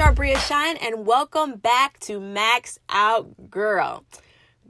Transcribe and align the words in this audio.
is 0.00 0.06
Sharbria 0.06 0.36
Shine, 0.48 0.76
and 0.78 1.06
welcome 1.06 1.56
back 1.56 1.98
to 2.00 2.20
Max 2.20 2.78
Out 2.88 3.50
Girl. 3.50 4.04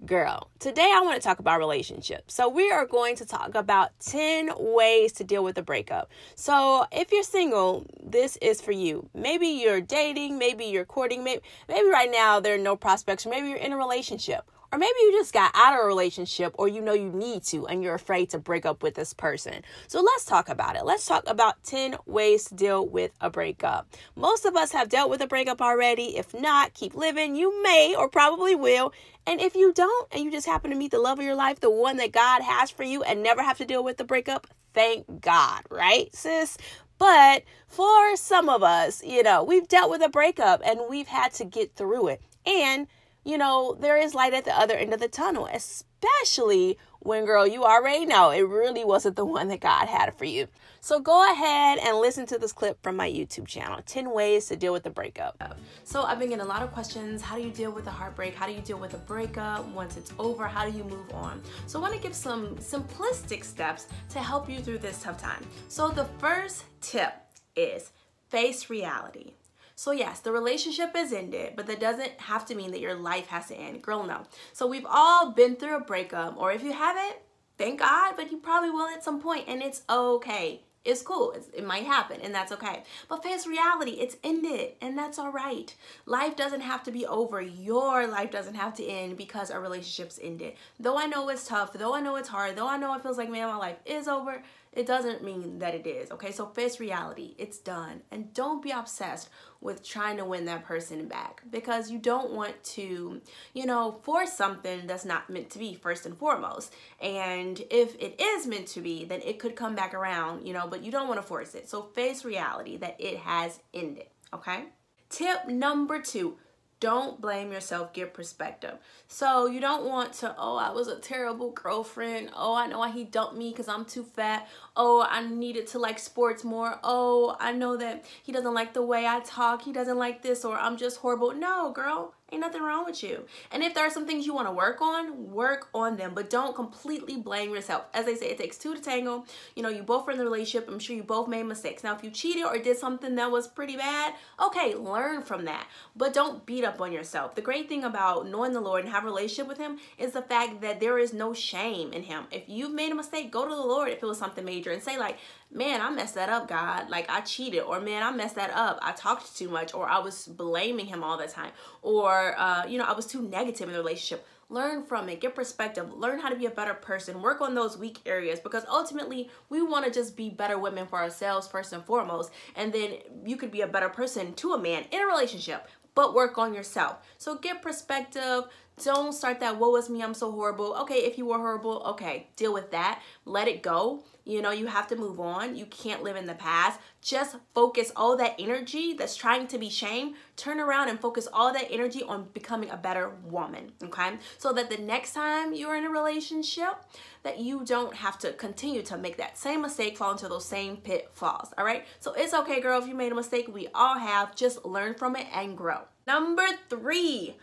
Girl, 0.04 0.50
today 0.58 0.92
I 0.95 1.02
want 1.02 1.20
to 1.20 1.22
talk 1.22 1.38
about 1.38 1.58
relationships. 1.58 2.34
So, 2.34 2.48
we 2.48 2.70
are 2.70 2.86
going 2.86 3.16
to 3.16 3.26
talk 3.26 3.54
about 3.54 3.90
10 4.00 4.50
ways 4.56 5.12
to 5.12 5.24
deal 5.24 5.45
with 5.45 5.58
a 5.58 5.62
breakup. 5.62 6.10
So, 6.34 6.86
if 6.90 7.12
you're 7.12 7.22
single, 7.22 7.86
this 8.02 8.38
is 8.38 8.60
for 8.60 8.72
you. 8.72 9.08
Maybe 9.14 9.46
you're 9.48 9.80
dating, 9.80 10.38
maybe 10.38 10.64
you're 10.64 10.84
courting, 10.84 11.22
maybe, 11.22 11.42
maybe 11.69 11.88
right 11.88 12.10
now 12.10 12.41
there 12.41 12.55
are 12.55 12.58
no 12.58 12.74
prospects, 12.74 13.27
or 13.27 13.30
maybe 13.30 13.48
you're 13.48 13.58
in 13.58 13.72
a 13.72 13.77
relationship. 13.77 14.50
Or 14.73 14.79
maybe 14.79 14.95
you 15.01 15.12
just 15.12 15.33
got 15.33 15.51
out 15.55 15.74
of 15.74 15.80
a 15.80 15.87
relationship 15.87 16.55
or 16.56 16.69
you 16.69 16.80
know 16.80 16.92
you 16.92 17.11
need 17.11 17.42
to 17.45 17.66
and 17.66 17.83
you're 17.83 17.95
afraid 17.95 18.30
to 18.30 18.38
break 18.38 18.65
up 18.65 18.83
with 18.83 18.95
this 18.95 19.12
person. 19.12 19.62
So 19.88 20.01
let's 20.01 20.24
talk 20.24 20.48
about 20.48 20.77
it. 20.77 20.84
Let's 20.84 21.06
talk 21.06 21.24
about 21.27 21.62
10 21.65 21.97
ways 22.06 22.45
to 22.45 22.55
deal 22.55 22.87
with 22.87 23.11
a 23.20 23.30
breakup. 23.30 23.88
Most 24.14 24.45
of 24.45 24.55
us 24.55 24.70
have 24.70 24.88
dealt 24.88 25.11
with 25.11 25.23
a 25.23 25.27
breakup 25.27 25.61
already. 25.61 26.16
If 26.16 26.33
not, 26.34 26.75
keep 26.75 26.95
living. 26.95 27.34
You 27.34 27.62
may 27.64 27.97
or 27.98 28.09
probably 28.09 28.55
will. 28.55 28.92
And 29.27 29.41
if 29.41 29.56
you 29.56 29.73
don't 29.73 30.09
and 30.12 30.23
you 30.23 30.30
just 30.30 30.47
happen 30.47 30.70
to 30.70 30.77
meet 30.77 30.92
the 30.92 31.00
love 31.00 31.19
of 31.19 31.25
your 31.25 31.34
life, 31.34 31.59
the 31.59 31.70
one 31.70 31.97
that 31.97 32.12
God 32.12 32.42
has 32.42 32.70
for 32.70 32.84
you 32.84 33.02
and 33.02 33.23
never 33.23 33.42
have 33.42 33.59
to 33.59 33.64
deal 33.64 33.83
with 33.83 33.97
the 33.97 34.05
breakup, 34.05 34.47
thank 34.73 35.20
God, 35.20 35.62
right, 35.69 36.14
sis? 36.14 36.56
But 36.97 37.45
for 37.66 38.14
some 38.16 38.48
of 38.48 38.62
us, 38.62 39.02
you 39.02 39.23
know, 39.23 39.42
we've 39.42 39.66
dealt 39.66 39.91
with 39.91 40.02
a 40.02 40.09
breakup 40.09 40.61
and 40.64 40.80
we've 40.89 41.09
had 41.09 41.33
to 41.34 41.45
get 41.45 41.75
through 41.75 42.09
it. 42.09 42.23
And 42.47 42.87
you 43.24 43.38
know, 43.38 43.76
there 43.78 43.96
is 43.96 44.14
light 44.14 44.34
at 44.34 44.44
the 44.44 44.58
other 44.58 44.74
end 44.74 44.94
of 44.94 45.00
the 45.00 45.08
tunnel, 45.08 45.46
especially 45.52 46.78
when, 47.00 47.24
girl, 47.24 47.46
you 47.46 47.64
already 47.64 48.06
know 48.06 48.30
it 48.30 48.40
really 48.40 48.84
wasn't 48.84 49.16
the 49.16 49.24
one 49.24 49.48
that 49.48 49.60
God 49.60 49.88
had 49.88 50.14
for 50.14 50.24
you. 50.24 50.48
So 50.80 51.00
go 51.00 51.30
ahead 51.30 51.78
and 51.78 51.98
listen 51.98 52.26
to 52.26 52.38
this 52.38 52.52
clip 52.52 52.82
from 52.82 52.96
my 52.96 53.10
YouTube 53.10 53.46
channel 53.46 53.80
10 53.84 54.10
ways 54.10 54.46
to 54.46 54.56
deal 54.56 54.72
with 54.72 54.86
a 54.86 54.91
breakup. 54.91 55.42
So 55.84 56.02
I've 56.02 56.18
been 56.18 56.30
getting 56.30 56.44
a 56.44 56.48
lot 56.48 56.62
of 56.62 56.72
questions. 56.72 57.20
How 57.20 57.36
do 57.36 57.42
you 57.42 57.50
deal 57.50 57.70
with 57.70 57.86
a 57.86 57.91
heartbreak? 57.91 58.34
How 58.34 58.46
do 58.46 58.52
you 58.52 58.62
deal 58.62 58.78
with 58.78 58.94
a 58.94 58.98
breakup? 58.98 59.66
Once 59.68 59.98
it's 59.98 60.12
over, 60.18 60.46
how 60.46 60.68
do 60.68 60.76
you 60.76 60.84
move 60.84 61.12
on? 61.12 61.42
So 61.66 61.78
I 61.78 61.82
want 61.82 61.94
to 61.94 62.00
give 62.00 62.14
some 62.14 62.56
simplistic 62.56 63.44
steps 63.44 63.88
to 64.10 64.20
help 64.20 64.48
you 64.48 64.60
through 64.60 64.78
this 64.78 65.02
tough 65.02 65.18
time. 65.18 65.44
So 65.68 65.88
the 65.88 66.06
first 66.18 66.64
tip 66.80 67.12
is 67.56 67.92
face 68.28 68.70
reality. 68.70 69.32
So, 69.81 69.92
yes, 69.92 70.20
the 70.20 70.31
relationship 70.31 70.95
is 70.95 71.11
ended, 71.11 71.55
but 71.56 71.67
that 71.67 71.81
doesn't 71.81 72.20
have 72.20 72.45
to 72.45 72.55
mean 72.55 72.70
that 72.73 72.81
your 72.81 72.97
life 72.97 73.28
has 73.28 73.47
to 73.47 73.55
end. 73.55 73.81
Girl, 73.81 74.05
no. 74.05 74.25
So, 74.53 74.67
we've 74.67 74.84
all 74.87 75.31
been 75.33 75.56
through 75.56 75.75
a 75.75 75.81
breakup, 75.81 76.37
or 76.37 76.53
if 76.53 76.62
you 76.62 76.75
haven't, 76.75 77.17
thank 77.56 77.81
God, 77.81 78.12
but 78.14 78.31
you 78.31 78.37
probably 78.37 78.69
will 78.69 78.89
at 78.89 79.03
some 79.03 79.22
point, 79.22 79.47
and 79.48 79.62
it's 79.62 79.81
okay. 79.89 80.61
It's 80.84 81.00
cool. 81.00 81.33
It's, 81.33 81.48
it 81.55 81.67
might 81.67 81.84
happen, 81.84 82.20
and 82.22 82.34
that's 82.34 82.53
okay. 82.53 82.83
But 83.09 83.22
face 83.22 83.47
reality, 83.47 83.92
it's 83.92 84.17
ended, 84.22 84.72
and 84.83 84.98
that's 84.98 85.19
all 85.19 85.33
right. 85.33 85.75
Life 86.05 86.37
doesn't 86.37 86.61
have 86.61 86.83
to 86.83 86.91
be 86.91 87.06
over. 87.06 87.41
Your 87.41 88.06
life 88.06 88.31
doesn't 88.31 88.56
have 88.56 88.75
to 88.75 88.84
end 88.84 89.17
because 89.17 89.48
a 89.48 89.59
relationship's 89.59 90.20
ended. 90.22 90.56
Though 90.78 90.98
I 90.98 91.06
know 91.06 91.27
it's 91.31 91.47
tough, 91.47 91.72
though 91.72 91.94
I 91.94 92.03
know 92.03 92.17
it's 92.17 92.28
hard, 92.28 92.55
though 92.55 92.69
I 92.69 92.77
know 92.77 92.94
it 92.94 93.03
feels 93.03 93.17
like, 93.17 93.31
man, 93.31 93.48
my 93.48 93.56
life 93.56 93.78
is 93.87 94.09
over, 94.09 94.42
it 94.72 94.86
doesn't 94.86 95.24
mean 95.24 95.58
that 95.58 95.74
it 95.74 95.86
is. 95.86 96.10
Okay, 96.12 96.30
so 96.30 96.46
face 96.46 96.78
reality, 96.78 97.34
it's 97.38 97.58
done. 97.58 98.02
And 98.10 98.32
don't 98.32 98.62
be 98.62 98.70
obsessed 98.70 99.28
with 99.60 99.84
trying 99.84 100.16
to 100.18 100.24
win 100.24 100.44
that 100.44 100.64
person 100.64 101.08
back 101.08 101.42
because 101.50 101.90
you 101.90 101.98
don't 101.98 102.32
want 102.32 102.62
to, 102.62 103.20
you 103.52 103.66
know, 103.66 103.98
force 104.02 104.32
something 104.32 104.86
that's 104.86 105.04
not 105.04 105.28
meant 105.28 105.50
to 105.50 105.58
be, 105.58 105.74
first 105.74 106.06
and 106.06 106.16
foremost. 106.16 106.72
And 107.00 107.60
if 107.70 107.97
it 107.97 108.20
is 108.20 108.47
meant 108.47 108.69
to 108.69 108.80
be, 108.80 109.04
then 109.04 109.20
it 109.22 109.41
could 109.41 109.56
come 109.56 109.75
back 109.75 109.92
around, 109.92 110.47
you 110.47 110.53
know, 110.53 110.69
but 110.69 110.84
you 110.84 110.92
don't 110.92 111.09
want 111.09 111.20
to 111.20 111.26
force 111.26 111.54
it. 111.56 111.69
So 111.69 111.82
face 111.82 112.25
reality 112.25 112.76
that 112.76 112.97
it 113.00 113.19
has 113.19 113.59
ended. 113.75 114.06
Okay. 114.32 114.66
Tip 115.09 115.48
number 115.48 116.00
two 116.00 116.38
don't 116.80 117.20
blame 117.20 117.52
yourself, 117.52 117.92
get 117.92 118.14
perspective. 118.14 118.78
So 119.06 119.46
you 119.46 119.60
don't 119.60 119.84
want 119.84 120.14
to, 120.14 120.34
oh, 120.38 120.56
I 120.56 120.70
was 120.70 120.88
a 120.88 120.98
terrible 120.98 121.50
girlfriend. 121.50 122.30
Oh, 122.34 122.54
I 122.54 122.66
know 122.66 122.78
why 122.78 122.91
he 122.91 123.04
dumped 123.04 123.36
me 123.36 123.50
because 123.50 123.68
I'm 123.68 123.84
too 123.84 124.02
fat. 124.02 124.48
Oh, 124.74 125.06
I 125.08 125.26
needed 125.26 125.66
to 125.68 125.78
like 125.78 125.98
sports 125.98 126.42
more. 126.42 126.80
Oh, 126.82 127.36
I 127.38 127.52
know 127.52 127.76
that 127.76 128.06
he 128.22 128.32
doesn't 128.32 128.54
like 128.54 128.72
the 128.72 128.82
way 128.82 129.06
I 129.06 129.20
talk. 129.20 129.62
He 129.62 129.72
doesn't 129.72 129.98
like 129.98 130.22
this, 130.22 130.44
or 130.44 130.56
I'm 130.58 130.78
just 130.78 130.98
horrible. 130.98 131.34
No, 131.34 131.70
girl, 131.70 132.14
Ain't 132.32 132.41
nothing 132.41 132.62
wrong 132.62 132.84
with 132.84 133.02
you. 133.02 133.24
And 133.50 133.62
if 133.62 133.74
there 133.74 133.84
are 133.86 133.91
some 133.91 134.06
things 134.06 134.26
you 134.26 134.34
want 134.34 134.46
to 134.46 134.52
work 134.52 134.80
on, 134.80 135.32
work 135.32 135.68
on 135.74 135.96
them, 135.96 136.12
but 136.14 136.30
don't 136.30 136.54
completely 136.54 137.16
blame 137.16 137.52
yourself. 137.52 137.84
As 137.92 138.06
they 138.06 138.14
say, 138.14 138.30
it 138.30 138.38
takes 138.38 138.56
two 138.56 138.74
to 138.74 138.80
tango. 138.80 139.24
You 139.56 139.62
know, 139.62 139.68
you 139.68 139.82
both 139.82 140.08
are 140.08 140.12
in 140.12 140.18
the 140.18 140.24
relationship. 140.24 140.68
I'm 140.68 140.78
sure 140.78 140.94
you 140.94 141.02
both 141.02 141.28
made 141.28 141.44
mistakes. 141.44 141.82
Now, 141.82 141.94
if 141.96 142.04
you 142.04 142.10
cheated 142.10 142.44
or 142.44 142.56
did 142.58 142.76
something 142.76 143.14
that 143.16 143.30
was 143.30 143.48
pretty 143.48 143.76
bad, 143.76 144.14
okay, 144.41 144.74
learn 144.74 145.22
from 145.22 145.44
that. 145.46 145.66
But 145.96 146.14
don't 146.14 146.46
beat 146.46 146.64
up 146.64 146.80
on 146.80 146.92
yourself. 146.92 147.34
The 147.34 147.42
great 147.42 147.68
thing 147.68 147.84
about 147.84 148.28
knowing 148.28 148.52
the 148.52 148.60
Lord 148.60 148.84
and 148.84 148.92
have 148.92 149.04
a 149.04 149.06
relationship 149.06 149.48
with 149.48 149.58
him 149.58 149.78
is 149.98 150.12
the 150.12 150.22
fact 150.22 150.60
that 150.60 150.80
there 150.80 150.98
is 150.98 151.12
no 151.12 151.34
shame 151.34 151.92
in 151.92 152.04
him. 152.04 152.24
If 152.30 152.44
you've 152.48 152.72
made 152.72 152.92
a 152.92 152.94
mistake, 152.94 153.30
go 153.30 153.44
to 153.44 153.54
the 153.54 153.60
Lord 153.60 153.88
if 153.88 154.02
it 154.02 154.06
was 154.06 154.18
something 154.18 154.44
major 154.44 154.70
and 154.70 154.82
say 154.82 154.98
like, 154.98 155.18
man, 155.53 155.81
I 155.81 155.91
messed 155.91 156.15
that 156.15 156.28
up, 156.28 156.49
God. 156.49 156.88
Like 156.88 157.11
I 157.11 157.21
cheated, 157.21 157.62
or 157.62 157.81
man, 157.81 158.03
I 158.03 158.11
messed 158.11 158.37
that 158.37 158.50
up. 158.55 158.78
I 158.83 158.93
talked 158.93 159.37
too 159.37 159.49
much, 159.49 159.75
or 159.75 159.88
I 159.88 159.99
was 159.99 160.27
blaming 160.27 160.87
him 160.87 161.03
all 161.03 161.19
the 161.19 161.27
time, 161.27 161.53
or 161.83 162.38
uh, 162.38 162.66
you 162.66 162.78
know, 162.78 162.84
I 162.84 162.93
was 162.93 163.06
too 163.06 163.22
negative 163.22 163.69
in 163.69 163.72
the 163.72 163.78
relationship. 163.78 164.27
Learn 164.49 164.83
from 164.84 165.09
it, 165.09 165.21
get 165.21 165.37
perspective, 165.37 165.93
learn 165.93 166.19
how 166.19 166.28
to 166.28 166.34
be 166.34 166.47
a 166.47 166.50
better 166.50 166.75
person, 166.75 167.22
work 167.22 167.41
on 167.41 167.55
those 167.55 167.78
weak 167.78 168.00
areas 168.05 168.41
because 168.41 168.65
ultimately 168.69 169.31
we 169.49 169.62
want 169.62 169.84
to 169.84 169.93
just 169.93 170.16
be 170.16 170.28
better 170.28 170.59
women 170.59 170.89
for 170.89 170.99
ourselves 170.99 171.47
first 171.47 171.72
and 171.72 171.84
foremost. 171.84 172.33
And 172.56 172.72
then 172.72 172.94
you 173.25 173.37
could 173.37 173.53
be 173.53 173.60
a 173.60 173.69
better 173.69 173.89
person 173.89 174.34
to 174.34 174.55
a 174.55 174.59
man 174.60 174.87
in 174.91 175.03
a 175.03 175.06
relationship, 175.06 175.69
but 175.94 176.15
work 176.15 176.37
on 176.37 176.53
yourself. 176.53 176.97
So 177.16 177.37
get 177.37 177.62
perspective, 177.62 178.44
don't 178.82 179.12
start 179.12 179.41
that, 179.41 179.58
woe 179.58 179.76
is 179.76 179.91
me, 179.91 180.02
I'm 180.02 180.14
so 180.14 180.32
horrible. 180.32 180.74
Okay, 180.82 181.06
if 181.06 181.18
you 181.18 181.26
were 181.26 181.38
horrible, 181.38 181.82
okay, 181.86 182.28
deal 182.36 182.52
with 182.52 182.70
that. 182.70 183.02
Let 183.24 183.48
it 183.48 183.62
go. 183.62 184.02
You 184.24 184.42
know, 184.42 184.50
you 184.50 184.66
have 184.66 184.86
to 184.88 184.96
move 184.96 185.18
on. 185.18 185.56
You 185.56 185.66
can't 185.66 186.02
live 186.02 186.16
in 186.16 186.26
the 186.26 186.34
past. 186.34 186.78
Just 187.00 187.36
focus 187.54 187.91
all 187.96 188.16
that 188.18 188.36
energy 188.38 188.92
that's 188.92 189.16
trying 189.16 189.46
to 189.48 189.58
be 189.58 189.70
shame, 189.70 190.14
turn 190.36 190.60
around 190.60 190.88
and 190.88 191.00
focus 191.00 191.26
all 191.32 191.52
that 191.52 191.68
energy 191.70 192.02
on 192.02 192.28
becoming 192.34 192.70
a 192.70 192.76
better 192.76 193.10
woman, 193.24 193.72
okay? 193.82 194.18
So 194.38 194.52
that 194.52 194.70
the 194.70 194.76
next 194.76 195.14
time 195.14 195.54
you're 195.54 195.76
in 195.76 195.84
a 195.84 195.91
relationship, 195.91 196.74
that 197.22 197.38
you 197.38 197.64
don't 197.64 197.94
have 197.94 198.18
to 198.18 198.32
continue 198.34 198.82
to 198.82 198.98
make 198.98 199.16
that 199.16 199.38
same 199.38 199.62
mistake, 199.62 199.97
fall 199.97 200.12
into 200.12 200.28
those 200.28 200.44
same 200.44 200.76
pitfalls, 200.76 201.52
all 201.56 201.64
right? 201.64 201.86
So 201.98 202.12
it's 202.12 202.34
okay, 202.34 202.60
girl, 202.60 202.80
if 202.80 202.88
you 202.88 202.94
made 202.94 203.12
a 203.12 203.16
mistake, 203.16 203.52
we 203.52 203.68
all 203.74 203.98
have. 203.98 204.36
Just 204.36 204.64
learn 204.64 204.94
from 204.94 205.16
it 205.16 205.26
and 205.32 205.56
grow. 205.56 205.80
Number 206.06 206.47
three, 206.68 207.36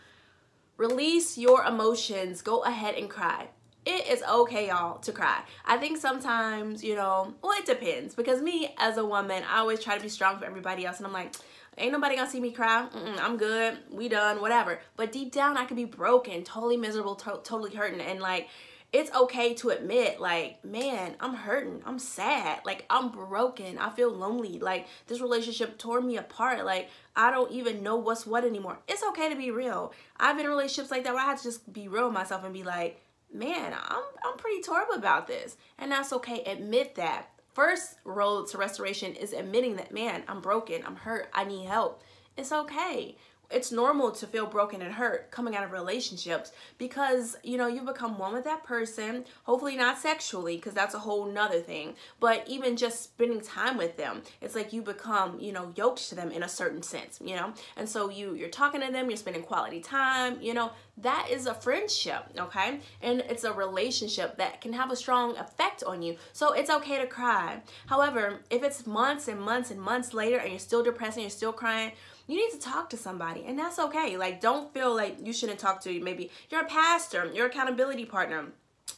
Release 0.78 1.36
your 1.36 1.64
emotions. 1.64 2.40
Go 2.40 2.62
ahead 2.62 2.94
and 2.94 3.10
cry. 3.10 3.48
It 3.84 4.06
is 4.06 4.22
okay, 4.22 4.68
y'all, 4.68 4.98
to 5.00 5.10
cry. 5.10 5.42
I 5.66 5.76
think 5.76 5.98
sometimes, 5.98 6.84
you 6.84 6.94
know, 6.94 7.34
well, 7.42 7.58
it 7.58 7.66
depends 7.66 8.14
because 8.14 8.40
me 8.40 8.72
as 8.78 8.96
a 8.96 9.04
woman, 9.04 9.42
I 9.50 9.58
always 9.58 9.80
try 9.82 9.96
to 9.96 10.02
be 10.02 10.08
strong 10.08 10.38
for 10.38 10.44
everybody 10.44 10.86
else, 10.86 10.98
and 10.98 11.06
I'm 11.08 11.12
like, 11.12 11.34
ain't 11.78 11.90
nobody 11.90 12.14
gonna 12.14 12.30
see 12.30 12.38
me 12.38 12.52
cry. 12.52 12.86
Mm-mm, 12.94 13.18
I'm 13.18 13.36
good. 13.36 13.78
We 13.90 14.08
done. 14.08 14.40
Whatever. 14.40 14.78
But 14.94 15.10
deep 15.10 15.32
down, 15.32 15.56
I 15.56 15.64
could 15.64 15.76
be 15.76 15.84
broken, 15.84 16.44
totally 16.44 16.76
miserable, 16.76 17.16
to- 17.16 17.40
totally 17.42 17.74
hurting, 17.74 18.00
and 18.00 18.20
like 18.20 18.48
it's 18.92 19.14
okay 19.14 19.52
to 19.52 19.68
admit 19.68 20.18
like 20.18 20.64
man 20.64 21.14
i'm 21.20 21.34
hurting. 21.34 21.82
I'm 21.84 21.98
sad. 21.98 22.60
Like 22.64 22.86
i'm 22.88 23.10
broken. 23.10 23.78
I 23.78 23.90
feel 23.90 24.10
lonely. 24.10 24.58
Like 24.58 24.86
this 25.06 25.20
relationship 25.20 25.78
tore 25.78 26.00
me 26.00 26.16
apart. 26.16 26.64
Like 26.64 26.88
i 27.14 27.30
don't 27.30 27.52
even 27.52 27.82
know 27.82 27.96
what's 27.96 28.26
what 28.26 28.44
anymore. 28.44 28.78
It's 28.88 29.02
okay 29.10 29.28
to 29.28 29.36
be 29.36 29.50
real. 29.50 29.92
I've 30.18 30.36
been 30.36 30.46
in 30.46 30.50
relationships 30.50 30.90
like 30.90 31.04
that 31.04 31.12
where 31.12 31.22
i 31.22 31.26
had 31.26 31.38
to 31.38 31.44
just 31.44 31.70
be 31.72 31.88
real 31.88 32.06
with 32.06 32.14
myself 32.14 32.44
and 32.44 32.54
be 32.54 32.62
like 32.62 33.00
man 33.30 33.74
i'm, 33.74 34.02
I'm 34.24 34.38
pretty 34.38 34.62
torn 34.62 34.84
about 34.94 35.26
this. 35.26 35.56
And 35.78 35.92
that's 35.92 36.12
okay. 36.14 36.42
Admit 36.44 36.94
that. 36.94 37.26
First 37.52 37.96
road 38.04 38.48
to 38.50 38.58
restoration 38.58 39.14
is 39.14 39.32
admitting 39.32 39.76
that 39.76 39.92
man 39.92 40.22
i'm 40.28 40.40
broken. 40.40 40.82
I'm 40.86 40.96
hurt. 40.96 41.28
I 41.34 41.44
need 41.44 41.66
help. 41.66 42.02
It's 42.38 42.52
okay 42.52 43.16
it's 43.50 43.72
normal 43.72 44.10
to 44.10 44.26
feel 44.26 44.46
broken 44.46 44.82
and 44.82 44.94
hurt 44.94 45.30
coming 45.30 45.56
out 45.56 45.64
of 45.64 45.72
relationships 45.72 46.52
because 46.76 47.36
you 47.42 47.56
know 47.56 47.66
you 47.66 47.82
become 47.82 48.18
one 48.18 48.32
with 48.32 48.44
that 48.44 48.62
person 48.64 49.24
hopefully 49.44 49.76
not 49.76 49.98
sexually 49.98 50.56
because 50.56 50.74
that's 50.74 50.94
a 50.94 50.98
whole 50.98 51.26
nother 51.26 51.60
thing 51.60 51.94
but 52.20 52.44
even 52.46 52.76
just 52.76 53.02
spending 53.02 53.40
time 53.40 53.76
with 53.76 53.96
them 53.96 54.22
it's 54.40 54.54
like 54.54 54.72
you 54.72 54.82
become 54.82 55.38
you 55.40 55.52
know 55.52 55.72
yoked 55.76 56.08
to 56.08 56.14
them 56.14 56.30
in 56.30 56.42
a 56.42 56.48
certain 56.48 56.82
sense 56.82 57.18
you 57.24 57.36
know? 57.36 57.52
And 57.76 57.88
so 57.88 58.10
you 58.10 58.34
you're 58.34 58.48
talking 58.48 58.80
to 58.80 58.92
them 58.92 59.08
you're 59.08 59.16
spending 59.16 59.42
quality 59.42 59.80
time 59.80 60.38
you 60.40 60.54
know? 60.54 60.72
That 60.98 61.28
is 61.30 61.46
a 61.46 61.54
friendship 61.54 62.24
okay? 62.38 62.80
And 63.02 63.20
it's 63.28 63.44
a 63.44 63.52
relationship 63.52 64.36
that 64.38 64.60
can 64.60 64.72
have 64.72 64.90
a 64.90 64.96
strong 64.96 65.36
effect 65.36 65.82
on 65.84 66.02
you 66.02 66.16
so 66.32 66.52
it's 66.52 66.70
okay 66.70 66.98
to 66.98 67.06
cry. 67.06 67.60
However 67.86 68.40
if 68.50 68.62
it's 68.62 68.86
months 68.86 69.28
and 69.28 69.40
months 69.40 69.70
and 69.70 69.80
months 69.80 70.12
later 70.12 70.38
and 70.38 70.50
you're 70.50 70.58
still 70.58 70.82
depressed 70.82 71.16
and 71.16 71.22
you're 71.22 71.30
still 71.30 71.52
crying 71.52 71.92
you 72.28 72.36
need 72.36 72.52
to 72.52 72.60
talk 72.60 72.88
to 72.90 72.96
somebody 72.96 73.44
and 73.44 73.58
that's 73.58 73.78
okay. 73.78 74.16
Like 74.16 74.40
don't 74.40 74.72
feel 74.72 74.94
like 74.94 75.16
you 75.26 75.32
shouldn't 75.32 75.58
talk 75.58 75.80
to 75.82 76.00
maybe 76.00 76.30
your 76.50 76.64
pastor 76.64 77.30
your 77.34 77.46
accountability 77.46 78.04
partner 78.04 78.52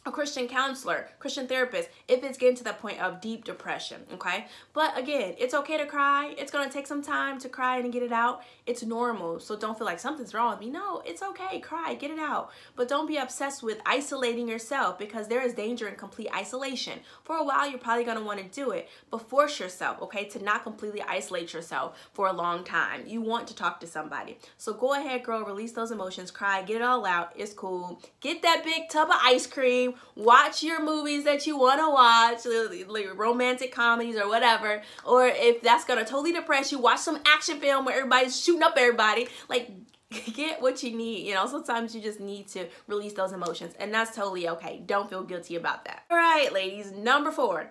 a 0.07 0.11
Christian 0.11 0.49
counselor, 0.49 1.09
Christian 1.19 1.47
therapist, 1.47 1.91
if 2.09 2.25
it's 2.25 2.39
getting 2.39 2.57
to 2.57 2.65
the 2.65 2.73
point 2.73 3.01
of 3.01 3.21
deep 3.21 3.45
depression, 3.45 4.01
okay? 4.15 4.47
But 4.73 4.97
again, 4.97 5.35
it's 5.39 5.53
okay 5.53 5.77
to 5.77 5.85
cry. 5.85 6.35
It's 6.39 6.51
gonna 6.51 6.71
take 6.71 6.87
some 6.87 7.03
time 7.03 7.39
to 7.41 7.51
cry 7.51 7.79
and 7.79 7.93
get 7.93 8.03
it 8.03 8.13
out. 8.13 8.43
It's 8.67 8.83
normal, 8.83 9.41
so 9.41 9.57
don't 9.57 9.77
feel 9.77 9.87
like 9.87 10.01
something's 10.01 10.33
wrong 10.33 10.53
with 10.53 10.61
me. 10.61 10.71
No, 10.71 11.03
it's 11.05 11.23
okay, 11.23 11.61
cry, 11.61 11.95
get 11.95 12.11
it 12.11 12.19
out. 12.19 12.51
But 12.77 12.89
don't 12.89 13.07
be 13.07 13.19
obsessed 13.19 13.63
with 13.63 13.83
isolating 13.85 14.49
yourself 14.49 14.99
because 14.99 15.29
there 15.29 15.43
is 15.43 15.53
danger 15.53 15.87
in 15.87 15.97
complete 15.97 16.31
isolation. 16.35 17.01
For 17.25 17.37
a 17.37 17.45
while, 17.45 17.69
you're 17.69 17.79
probably 17.79 18.05
gonna 18.05 18.25
wanna 18.25 18.45
do 18.45 18.71
it, 18.71 18.89
but 19.11 19.29
force 19.29 19.61
yourself, 19.61 20.01
okay, 20.01 20.25
to 20.31 20.43
not 20.43 20.63
completely 20.63 21.03
isolate 21.03 21.53
yourself 21.53 21.99
for 22.15 22.27
a 22.27 22.33
long 22.33 22.65
time. 22.65 23.07
You 23.07 23.21
want 23.21 23.49
to 23.49 23.55
talk 23.55 23.81
to 23.81 23.87
somebody. 23.87 24.39
So 24.57 24.73
go 24.73 24.95
ahead, 24.95 25.25
girl, 25.25 25.45
release 25.45 25.73
those 25.73 25.91
emotions, 25.91 26.31
cry, 26.31 26.63
get 26.63 26.77
it 26.77 26.83
all 26.83 27.05
out. 27.05 27.33
It's 27.37 27.53
cool. 27.53 28.01
Get 28.21 28.41
that 28.43 28.65
big 28.65 28.89
tub 28.89 29.11
of 29.11 29.17
ice 29.23 29.47
cream 29.47 29.90
watch 30.17 30.63
your 30.63 30.83
movies 30.83 31.25
that 31.25 31.47
you 31.47 31.59
want 31.59 31.81
to 31.81 31.91
watch, 31.91 32.47
uh, 32.47 32.93
like 32.93 33.19
romantic 33.19 33.73
comedies 33.73 34.17
or 34.17 34.29
whatever. 34.29 34.83
Or 35.05 35.27
if 35.27 35.63
that's 35.63 35.85
going 35.85 35.99
to 35.99 36.11
totally 36.11 36.33
depress 36.33 36.73
you, 36.73 36.79
watch 36.79 37.01
some 37.01 37.21
action 37.27 37.61
film 37.61 37.85
where 37.85 37.97
everybody's 37.97 38.41
shooting 38.41 38.63
up 38.63 38.75
everybody. 38.77 39.29
Like, 39.49 39.71
get 40.35 40.61
what 40.61 40.83
you 40.83 40.97
need. 40.97 41.27
You 41.27 41.35
know, 41.35 41.47
sometimes 41.47 41.95
you 41.95 42.01
just 42.01 42.21
need 42.21 42.49
to 42.49 42.67
release 42.87 43.13
those 43.13 43.33
emotions, 43.33 43.75
and 43.79 43.93
that's 43.93 44.15
totally 44.15 44.49
okay. 44.49 44.83
Don't 44.85 45.09
feel 45.09 45.23
guilty 45.23 45.57
about 45.57 45.85
that. 45.85 46.05
All 46.11 46.17
right, 46.17 46.53
ladies, 46.53 46.93
number 46.93 47.31
four. 47.31 47.71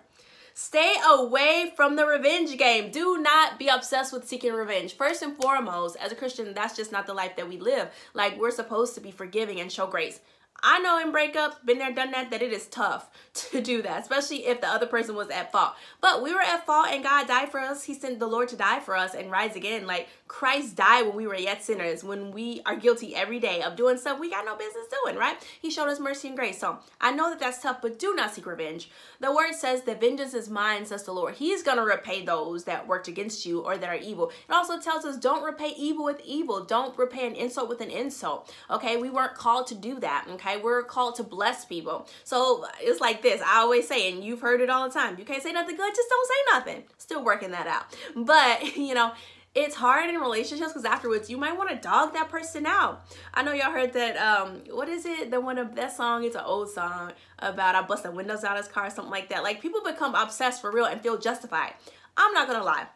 Stay 0.53 0.95
away 1.07 1.71
from 1.77 1.95
the 1.95 2.05
revenge 2.05 2.57
game. 2.57 2.91
Do 2.91 3.17
not 3.17 3.57
be 3.57 3.69
obsessed 3.69 4.11
with 4.11 4.27
seeking 4.27 4.51
revenge. 4.51 4.93
First 4.93 5.21
and 5.21 5.37
foremost, 5.37 5.95
as 6.01 6.11
a 6.11 6.15
Christian, 6.15 6.53
that's 6.53 6.75
just 6.75 6.91
not 6.91 7.07
the 7.07 7.13
life 7.13 7.37
that 7.37 7.47
we 7.47 7.57
live. 7.57 7.87
Like, 8.13 8.37
we're 8.37 8.51
supposed 8.51 8.93
to 8.95 9.01
be 9.01 9.09
forgiving 9.11 9.61
and 9.61 9.71
show 9.71 9.87
grace. 9.87 10.19
I 10.61 10.79
know 10.79 10.99
in 10.99 11.11
breakups, 11.11 11.63
been 11.65 11.79
there, 11.79 11.93
done 11.93 12.11
that, 12.11 12.31
that 12.31 12.41
it 12.41 12.53
is 12.53 12.67
tough 12.67 13.09
to 13.33 13.61
do 13.61 13.81
that, 13.81 14.01
especially 14.01 14.45
if 14.45 14.61
the 14.61 14.67
other 14.67 14.85
person 14.85 15.15
was 15.15 15.29
at 15.29 15.51
fault. 15.51 15.73
But 16.01 16.21
we 16.21 16.33
were 16.33 16.41
at 16.41 16.65
fault 16.65 16.87
and 16.89 17.03
God 17.03 17.27
died 17.27 17.49
for 17.49 17.59
us. 17.59 17.83
He 17.83 17.93
sent 17.93 18.19
the 18.19 18.27
Lord 18.27 18.49
to 18.49 18.55
die 18.55 18.79
for 18.79 18.95
us 18.95 19.15
and 19.15 19.31
rise 19.31 19.55
again. 19.55 19.87
Like 19.87 20.09
Christ 20.27 20.75
died 20.75 21.07
when 21.07 21.15
we 21.15 21.27
were 21.27 21.35
yet 21.35 21.63
sinners, 21.63 22.03
when 22.03 22.31
we 22.31 22.61
are 22.65 22.75
guilty 22.75 23.15
every 23.15 23.39
day 23.39 23.61
of 23.61 23.75
doing 23.75 23.97
stuff 23.97 24.19
we 24.19 24.29
got 24.29 24.45
no 24.45 24.55
business 24.55 24.87
doing, 25.03 25.17
right? 25.17 25.37
He 25.61 25.71
showed 25.71 25.89
us 25.89 25.99
mercy 25.99 26.27
and 26.27 26.37
grace. 26.37 26.59
So 26.59 26.79
I 26.99 27.11
know 27.11 27.29
that 27.29 27.39
that's 27.39 27.61
tough, 27.61 27.81
but 27.81 27.97
do 27.97 28.13
not 28.13 28.33
seek 28.33 28.45
revenge. 28.45 28.89
The 29.19 29.33
word 29.33 29.53
says 29.53 29.83
that 29.83 30.01
vengeance 30.01 30.33
is 30.33 30.49
mine, 30.49 30.85
says 30.85 31.03
the 31.03 31.13
Lord. 31.13 31.35
He's 31.35 31.63
going 31.63 31.77
to 31.77 31.83
repay 31.83 32.23
those 32.23 32.65
that 32.65 32.87
worked 32.87 33.07
against 33.07 33.45
you 33.45 33.61
or 33.61 33.77
that 33.77 33.89
are 33.89 33.95
evil. 33.95 34.29
It 34.29 34.51
also 34.51 34.79
tells 34.79 35.05
us 35.05 35.17
don't 35.17 35.43
repay 35.43 35.73
evil 35.77 36.05
with 36.05 36.21
evil. 36.25 36.63
Don't 36.63 36.97
repay 36.97 37.27
an 37.27 37.35
insult 37.35 37.69
with 37.69 37.81
an 37.81 37.89
insult. 37.89 38.53
Okay, 38.69 38.97
we 38.97 39.09
weren't 39.09 39.35
called 39.35 39.67
to 39.67 39.75
do 39.75 39.99
that. 39.99 40.25
Okay, 40.29 40.48
we're 40.57 40.83
called 40.83 41.15
to 41.15 41.23
bless 41.23 41.65
people. 41.65 42.07
So 42.23 42.65
it's 42.79 43.01
like 43.01 43.21
this. 43.21 43.41
I 43.41 43.57
always 43.57 43.87
say, 43.87 44.11
and 44.11 44.23
you've 44.23 44.41
heard 44.41 44.61
it 44.61 44.69
all 44.69 44.87
the 44.87 44.93
time. 44.93 45.17
You 45.17 45.25
can't 45.25 45.43
say 45.43 45.51
nothing 45.51 45.75
good, 45.75 45.95
just 45.95 46.09
don't 46.09 46.27
say 46.27 46.33
nothing. 46.53 46.83
Still 46.97 47.23
working 47.23 47.51
that 47.51 47.67
out. 47.67 47.95
But, 48.15 48.77
you 48.77 48.93
know, 48.93 49.13
it's 49.55 49.75
hard 49.75 50.09
in 50.09 50.15
relationships 50.17 50.73
because 50.73 50.85
afterwards 50.85 51.29
you 51.29 51.37
might 51.37 51.57
want 51.57 51.69
to 51.69 51.75
dog 51.75 52.13
that 52.13 52.29
person 52.29 52.65
out. 52.65 53.05
I 53.33 53.41
know 53.43 53.51
y'all 53.51 53.71
heard 53.71 53.93
that 53.93 54.15
um 54.17 54.61
what 54.69 54.87
is 54.87 55.05
it? 55.05 55.31
The 55.31 55.41
one 55.41 55.57
of 55.57 55.75
that 55.75 55.95
song, 55.95 56.23
it's 56.23 56.35
an 56.35 56.43
old 56.45 56.69
song 56.69 57.13
about 57.39 57.75
I 57.75 57.81
bust 57.81 58.03
the 58.03 58.11
windows 58.11 58.43
out 58.43 58.57
of 58.57 58.65
his 58.65 58.71
car, 58.71 58.89
something 58.89 59.11
like 59.11 59.29
that. 59.29 59.43
Like 59.43 59.61
people 59.61 59.81
become 59.83 60.13
obsessed 60.13 60.61
for 60.61 60.71
real 60.71 60.85
and 60.85 61.01
feel 61.01 61.17
justified. 61.17 61.73
I'm 62.15 62.33
not 62.33 62.47
gonna 62.47 62.63
lie. 62.63 62.87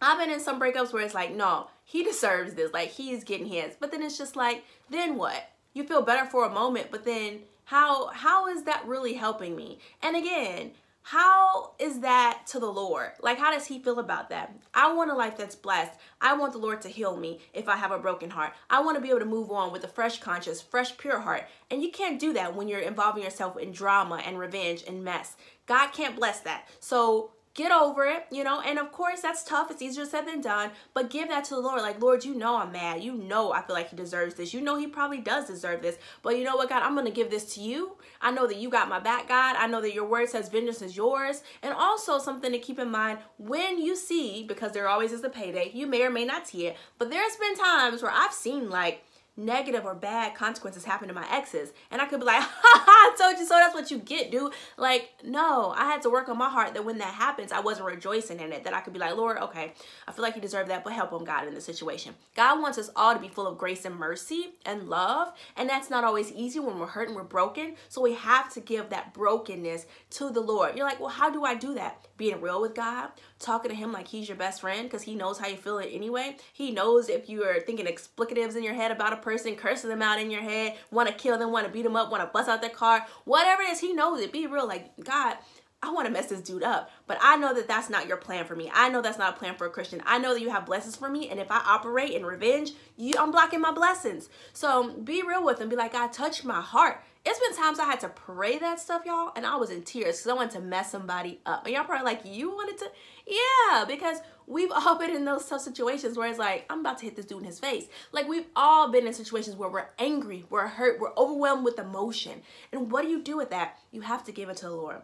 I've 0.00 0.18
been 0.18 0.30
in 0.30 0.40
some 0.40 0.60
breakups 0.60 0.92
where 0.92 1.04
it's 1.04 1.14
like, 1.14 1.34
no, 1.34 1.68
he 1.84 2.02
deserves 2.02 2.54
this. 2.54 2.72
Like 2.72 2.88
he's 2.88 3.22
getting 3.22 3.46
his. 3.46 3.74
But 3.78 3.92
then 3.92 4.02
it's 4.02 4.18
just 4.18 4.34
like, 4.34 4.64
then 4.90 5.16
what? 5.16 5.51
You 5.74 5.84
feel 5.84 6.02
better 6.02 6.28
for 6.28 6.44
a 6.44 6.50
moment, 6.50 6.88
but 6.90 7.04
then 7.04 7.40
how 7.64 8.08
how 8.08 8.48
is 8.48 8.64
that 8.64 8.86
really 8.86 9.14
helping 9.14 9.56
me? 9.56 9.78
And 10.02 10.16
again, 10.16 10.72
how 11.04 11.72
is 11.78 12.00
that 12.00 12.42
to 12.48 12.60
the 12.60 12.70
Lord? 12.70 13.10
Like, 13.20 13.38
how 13.38 13.50
does 13.52 13.66
He 13.66 13.80
feel 13.80 13.98
about 13.98 14.30
that? 14.30 14.54
I 14.72 14.92
want 14.92 15.10
a 15.10 15.14
life 15.14 15.36
that's 15.36 15.56
blessed. 15.56 15.98
I 16.20 16.34
want 16.34 16.52
the 16.52 16.58
Lord 16.58 16.80
to 16.82 16.88
heal 16.88 17.16
me 17.16 17.40
if 17.52 17.68
I 17.68 17.76
have 17.76 17.90
a 17.90 17.98
broken 17.98 18.30
heart. 18.30 18.52
I 18.70 18.80
want 18.82 18.96
to 18.96 19.02
be 19.02 19.10
able 19.10 19.20
to 19.20 19.26
move 19.26 19.50
on 19.50 19.72
with 19.72 19.82
a 19.82 19.88
fresh 19.88 20.20
conscience, 20.20 20.60
fresh, 20.60 20.96
pure 20.96 21.18
heart. 21.18 21.48
And 21.70 21.82
you 21.82 21.90
can't 21.90 22.20
do 22.20 22.32
that 22.34 22.54
when 22.54 22.68
you're 22.68 22.80
involving 22.80 23.24
yourself 23.24 23.58
in 23.58 23.72
drama 23.72 24.22
and 24.24 24.38
revenge 24.38 24.84
and 24.86 25.02
mess. 25.02 25.36
God 25.66 25.88
can't 25.88 26.16
bless 26.16 26.40
that. 26.40 26.68
So 26.78 27.32
get 27.54 27.70
over 27.70 28.04
it, 28.04 28.26
you 28.30 28.44
know. 28.44 28.60
And 28.60 28.78
of 28.78 28.92
course, 28.92 29.20
that's 29.20 29.44
tough. 29.44 29.70
It's 29.70 29.82
easier 29.82 30.04
said 30.04 30.26
than 30.26 30.40
done. 30.40 30.70
But 30.94 31.10
give 31.10 31.28
that 31.28 31.44
to 31.44 31.54
the 31.54 31.60
Lord. 31.60 31.82
Like, 31.82 32.00
Lord, 32.00 32.24
you 32.24 32.34
know 32.34 32.56
I'm 32.56 32.72
mad. 32.72 33.02
You 33.02 33.14
know 33.14 33.52
I 33.52 33.62
feel 33.62 33.76
like 33.76 33.90
He 33.90 33.96
deserves 33.96 34.34
this. 34.34 34.54
You 34.54 34.60
know 34.60 34.76
He 34.78 34.86
probably 34.86 35.20
does 35.20 35.46
deserve 35.46 35.82
this. 35.82 35.98
But 36.22 36.38
you 36.38 36.44
know 36.44 36.56
what, 36.56 36.68
God? 36.68 36.82
I'm 36.82 36.94
going 36.94 37.06
to 37.06 37.12
give 37.12 37.30
this 37.30 37.54
to 37.54 37.60
you. 37.60 37.96
I 38.20 38.30
know 38.30 38.46
that 38.46 38.56
you 38.56 38.70
got 38.70 38.88
my 38.88 39.00
back, 39.00 39.28
God. 39.28 39.56
I 39.56 39.66
know 39.66 39.80
that 39.80 39.94
your 39.94 40.06
word 40.06 40.28
says 40.28 40.48
vengeance 40.48 40.82
is 40.82 40.96
yours. 40.96 41.42
And 41.62 41.74
also, 41.74 42.18
something 42.18 42.52
to 42.52 42.58
keep 42.58 42.78
in 42.78 42.90
mind 42.90 43.18
when 43.38 43.80
you 43.80 43.96
see, 43.96 44.44
because 44.44 44.72
there 44.72 44.88
always 44.88 45.12
is 45.12 45.24
a 45.24 45.28
payday, 45.28 45.70
you 45.74 45.86
may 45.86 46.02
or 46.02 46.10
may 46.10 46.24
not 46.24 46.46
see 46.46 46.66
it. 46.66 46.76
But 46.98 47.10
there's 47.10 47.36
been 47.36 47.56
times 47.56 48.02
where 48.02 48.12
I've 48.12 48.32
seen, 48.32 48.70
like, 48.70 49.04
negative 49.36 49.84
or 49.84 49.94
bad 49.94 50.34
consequences 50.34 50.84
happen 50.84 51.08
to 51.08 51.14
my 51.14 51.26
exes. 51.30 51.72
And 51.90 52.02
I 52.02 52.06
could 52.06 52.20
be 52.20 52.26
like, 52.26 52.42
ha 52.42 52.48
ha, 52.84 53.12
I 53.12 53.16
told 53.16 53.38
you 53.38 53.46
so, 53.46 53.54
that's 53.54 53.74
what 53.74 53.90
you 53.90 53.98
get, 53.98 54.30
dude. 54.30 54.52
Like, 54.76 55.10
no, 55.24 55.72
I 55.76 55.84
had 55.84 56.02
to 56.02 56.10
work 56.10 56.28
on 56.28 56.36
my 56.36 56.50
heart 56.50 56.74
that 56.74 56.84
when 56.84 56.98
that 56.98 57.14
happens, 57.14 57.52
I 57.52 57.60
wasn't 57.60 57.86
rejoicing 57.86 58.40
in 58.40 58.52
it. 58.52 58.64
That 58.64 58.74
I 58.74 58.80
could 58.80 58.92
be 58.92 58.98
like, 58.98 59.16
Lord, 59.16 59.38
okay, 59.38 59.72
I 60.06 60.12
feel 60.12 60.22
like 60.22 60.36
you 60.36 60.42
deserve 60.42 60.68
that, 60.68 60.84
but 60.84 60.92
help 60.92 61.12
him, 61.12 61.24
God, 61.24 61.46
in 61.46 61.54
the 61.54 61.60
situation. 61.60 62.14
God 62.36 62.60
wants 62.60 62.78
us 62.78 62.90
all 62.94 63.14
to 63.14 63.20
be 63.20 63.28
full 63.28 63.46
of 63.46 63.58
grace 63.58 63.84
and 63.84 63.96
mercy 63.96 64.50
and 64.66 64.88
love. 64.88 65.32
And 65.56 65.68
that's 65.68 65.90
not 65.90 66.04
always 66.04 66.30
easy 66.32 66.60
when 66.60 66.78
we're 66.78 66.86
hurt 66.86 67.08
and 67.08 67.16
we're 67.16 67.24
broken. 67.24 67.76
So 67.88 68.02
we 68.02 68.14
have 68.14 68.52
to 68.54 68.60
give 68.60 68.90
that 68.90 69.14
brokenness 69.14 69.86
to 70.10 70.30
the 70.30 70.40
Lord. 70.40 70.76
You're 70.76 70.86
like, 70.86 71.00
well, 71.00 71.08
how 71.08 71.30
do 71.30 71.44
I 71.44 71.54
do 71.54 71.74
that? 71.74 72.06
Being 72.16 72.40
real 72.40 72.60
with 72.60 72.74
God, 72.74 73.10
talking 73.42 73.70
to 73.70 73.76
him 73.76 73.92
like 73.92 74.08
he's 74.08 74.28
your 74.28 74.36
best 74.36 74.60
friend 74.60 74.84
because 74.84 75.02
he 75.02 75.14
knows 75.14 75.38
how 75.38 75.48
you 75.48 75.56
feel 75.56 75.78
it 75.78 75.90
anyway. 75.92 76.36
He 76.52 76.70
knows 76.70 77.08
if 77.08 77.28
you 77.28 77.44
are 77.44 77.60
thinking 77.60 77.86
explicatives 77.86 78.56
in 78.56 78.62
your 78.62 78.74
head 78.74 78.90
about 78.90 79.12
a 79.12 79.16
person, 79.16 79.56
cursing 79.56 79.90
them 79.90 80.02
out 80.02 80.20
in 80.20 80.30
your 80.30 80.42
head, 80.42 80.76
want 80.90 81.08
to 81.08 81.14
kill 81.14 81.38
them, 81.38 81.52
want 81.52 81.66
to 81.66 81.72
beat 81.72 81.82
them 81.82 81.96
up, 81.96 82.10
want 82.10 82.22
to 82.22 82.30
bust 82.32 82.48
out 82.48 82.60
their 82.60 82.70
car, 82.70 83.06
whatever 83.24 83.62
it 83.62 83.70
is, 83.70 83.80
he 83.80 83.92
knows 83.92 84.20
it. 84.20 84.32
Be 84.32 84.46
real, 84.46 84.66
like, 84.66 84.92
God, 85.04 85.36
I 85.82 85.90
want 85.90 86.06
to 86.06 86.12
mess 86.12 86.26
this 86.26 86.40
dude 86.40 86.62
up. 86.62 86.90
But 87.06 87.18
I 87.20 87.36
know 87.36 87.52
that 87.54 87.66
that's 87.66 87.90
not 87.90 88.06
your 88.06 88.16
plan 88.16 88.44
for 88.44 88.54
me. 88.54 88.70
I 88.72 88.88
know 88.88 89.02
that's 89.02 89.18
not 89.18 89.34
a 89.34 89.38
plan 89.38 89.56
for 89.56 89.66
a 89.66 89.70
Christian. 89.70 90.00
I 90.06 90.18
know 90.18 90.32
that 90.32 90.40
you 90.40 90.50
have 90.50 90.64
blessings 90.64 90.94
for 90.94 91.08
me. 91.08 91.28
And 91.28 91.40
if 91.40 91.50
I 91.50 91.60
operate 91.66 92.12
in 92.12 92.24
revenge, 92.24 92.70
you, 92.96 93.14
I'm 93.18 93.32
blocking 93.32 93.60
my 93.60 93.72
blessings. 93.72 94.28
So 94.52 94.92
be 94.92 95.22
real 95.22 95.44
with 95.44 95.58
them. 95.58 95.68
Be 95.68 95.76
like, 95.76 95.92
God, 95.92 96.12
touched 96.12 96.44
my 96.44 96.60
heart. 96.60 97.02
It's 97.24 97.38
been 97.38 97.56
times 97.56 97.78
I 97.78 97.84
had 97.84 98.00
to 98.00 98.08
pray 98.08 98.58
that 98.58 98.80
stuff, 98.80 99.02
y'all, 99.06 99.30
and 99.36 99.46
I 99.46 99.54
was 99.54 99.70
in 99.70 99.82
tears 99.82 100.18
because 100.18 100.26
I 100.26 100.34
wanted 100.34 100.52
to 100.52 100.60
mess 100.60 100.90
somebody 100.90 101.38
up. 101.46 101.64
And 101.64 101.74
y'all 101.74 101.84
probably 101.84 102.04
like, 102.04 102.22
you 102.24 102.50
wanted 102.50 102.78
to? 102.78 102.90
Yeah, 103.28 103.84
because 103.84 104.18
we've 104.48 104.70
all 104.74 104.98
been 104.98 105.14
in 105.14 105.24
those 105.24 105.46
tough 105.46 105.60
situations 105.60 106.16
where 106.16 106.28
it's 106.28 106.38
like, 106.38 106.66
I'm 106.68 106.80
about 106.80 106.98
to 106.98 107.04
hit 107.04 107.14
this 107.14 107.26
dude 107.26 107.38
in 107.38 107.44
his 107.44 107.60
face. 107.60 107.86
Like, 108.10 108.26
we've 108.26 108.46
all 108.56 108.90
been 108.90 109.06
in 109.06 109.14
situations 109.14 109.54
where 109.54 109.68
we're 109.68 109.88
angry, 110.00 110.46
we're 110.50 110.66
hurt, 110.66 110.98
we're 110.98 111.14
overwhelmed 111.16 111.64
with 111.64 111.78
emotion. 111.78 112.42
And 112.72 112.90
what 112.90 113.02
do 113.02 113.08
you 113.08 113.22
do 113.22 113.36
with 113.36 113.50
that? 113.50 113.78
You 113.92 114.00
have 114.00 114.24
to 114.24 114.32
give 114.32 114.48
it 114.48 114.56
to 114.58 114.66
the 114.66 114.74
Lord. 114.74 115.02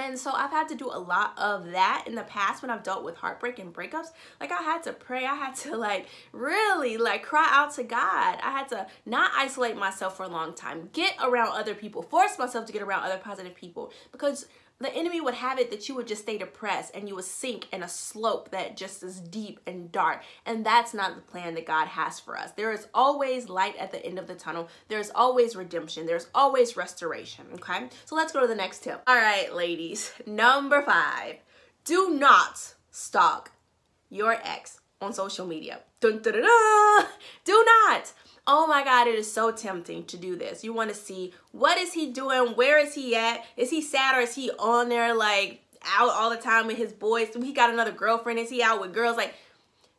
And 0.00 0.18
so 0.18 0.32
I've 0.32 0.50
had 0.50 0.68
to 0.68 0.74
do 0.74 0.86
a 0.86 0.98
lot 0.98 1.38
of 1.38 1.72
that 1.72 2.04
in 2.06 2.14
the 2.14 2.22
past 2.22 2.62
when 2.62 2.70
I've 2.70 2.82
dealt 2.82 3.04
with 3.04 3.16
heartbreak 3.16 3.58
and 3.58 3.72
breakups. 3.72 4.08
Like 4.40 4.52
I 4.52 4.62
had 4.62 4.82
to 4.84 4.92
pray, 4.92 5.26
I 5.26 5.34
had 5.34 5.54
to 5.56 5.76
like 5.76 6.06
really 6.32 6.96
like 6.96 7.22
cry 7.22 7.48
out 7.50 7.74
to 7.74 7.84
God. 7.84 8.38
I 8.42 8.50
had 8.50 8.68
to 8.70 8.86
not 9.06 9.30
isolate 9.34 9.76
myself 9.76 10.16
for 10.16 10.24
a 10.24 10.28
long 10.28 10.54
time, 10.54 10.88
get 10.92 11.14
around 11.22 11.48
other 11.48 11.74
people, 11.74 12.02
force 12.02 12.38
myself 12.38 12.66
to 12.66 12.72
get 12.72 12.82
around 12.82 13.04
other 13.04 13.18
positive 13.18 13.54
people 13.54 13.92
because 14.12 14.46
the 14.80 14.94
enemy 14.94 15.20
would 15.20 15.34
have 15.34 15.58
it 15.58 15.70
that 15.70 15.88
you 15.88 15.94
would 15.94 16.06
just 16.06 16.22
stay 16.22 16.38
depressed 16.38 16.92
and 16.94 17.06
you 17.06 17.14
would 17.14 17.24
sink 17.24 17.68
in 17.70 17.82
a 17.82 17.88
slope 17.88 18.50
that 18.50 18.78
just 18.78 19.02
is 19.02 19.20
deep 19.20 19.60
and 19.66 19.92
dark. 19.92 20.22
And 20.46 20.64
that's 20.64 20.94
not 20.94 21.14
the 21.14 21.20
plan 21.20 21.54
that 21.54 21.66
God 21.66 21.86
has 21.86 22.18
for 22.18 22.36
us. 22.36 22.52
There 22.52 22.72
is 22.72 22.88
always 22.94 23.50
light 23.50 23.76
at 23.76 23.92
the 23.92 24.04
end 24.04 24.18
of 24.18 24.26
the 24.26 24.34
tunnel. 24.34 24.68
There's 24.88 25.10
always 25.14 25.54
redemption. 25.54 26.06
There's 26.06 26.28
always 26.34 26.78
restoration. 26.78 27.44
Okay. 27.54 27.88
So 28.06 28.16
let's 28.16 28.32
go 28.32 28.40
to 28.40 28.46
the 28.46 28.54
next 28.54 28.82
tip. 28.82 29.02
All 29.06 29.16
right, 29.16 29.54
ladies. 29.54 29.89
Number 30.26 30.82
five 30.82 31.36
do 31.84 32.10
not 32.10 32.74
stalk 32.90 33.52
your 34.08 34.32
ex 34.32 34.80
on 35.00 35.12
social 35.12 35.46
media. 35.46 35.80
Dun, 36.00 36.20
dun, 36.22 36.34
dun, 36.34 37.06
do 37.44 37.64
not. 37.66 38.12
Oh 38.46 38.66
my 38.66 38.84
god 38.84 39.06
it 39.06 39.14
is 39.14 39.30
so 39.30 39.50
tempting 39.50 40.04
to 40.06 40.16
do 40.16 40.36
this. 40.36 40.64
You 40.64 40.72
want 40.72 40.90
to 40.90 40.96
see 40.96 41.32
what 41.52 41.78
is 41.78 41.92
he 41.92 42.10
doing 42.10 42.54
where 42.54 42.78
is 42.78 42.94
he 42.94 43.16
at? 43.16 43.44
Is 43.56 43.70
he 43.70 43.80
sad 43.80 44.16
or 44.16 44.20
is 44.20 44.34
he 44.34 44.50
on 44.58 44.88
there 44.88 45.14
like 45.14 45.62
out 45.84 46.10
all 46.10 46.30
the 46.30 46.36
time 46.36 46.66
with 46.66 46.76
his 46.76 46.92
boys? 46.92 47.28
He 47.34 47.52
got 47.52 47.72
another 47.72 47.92
girlfriend 47.92 48.38
is 48.38 48.50
he 48.50 48.62
out 48.62 48.80
with 48.80 48.92
girls? 48.92 49.16
Like 49.16 49.34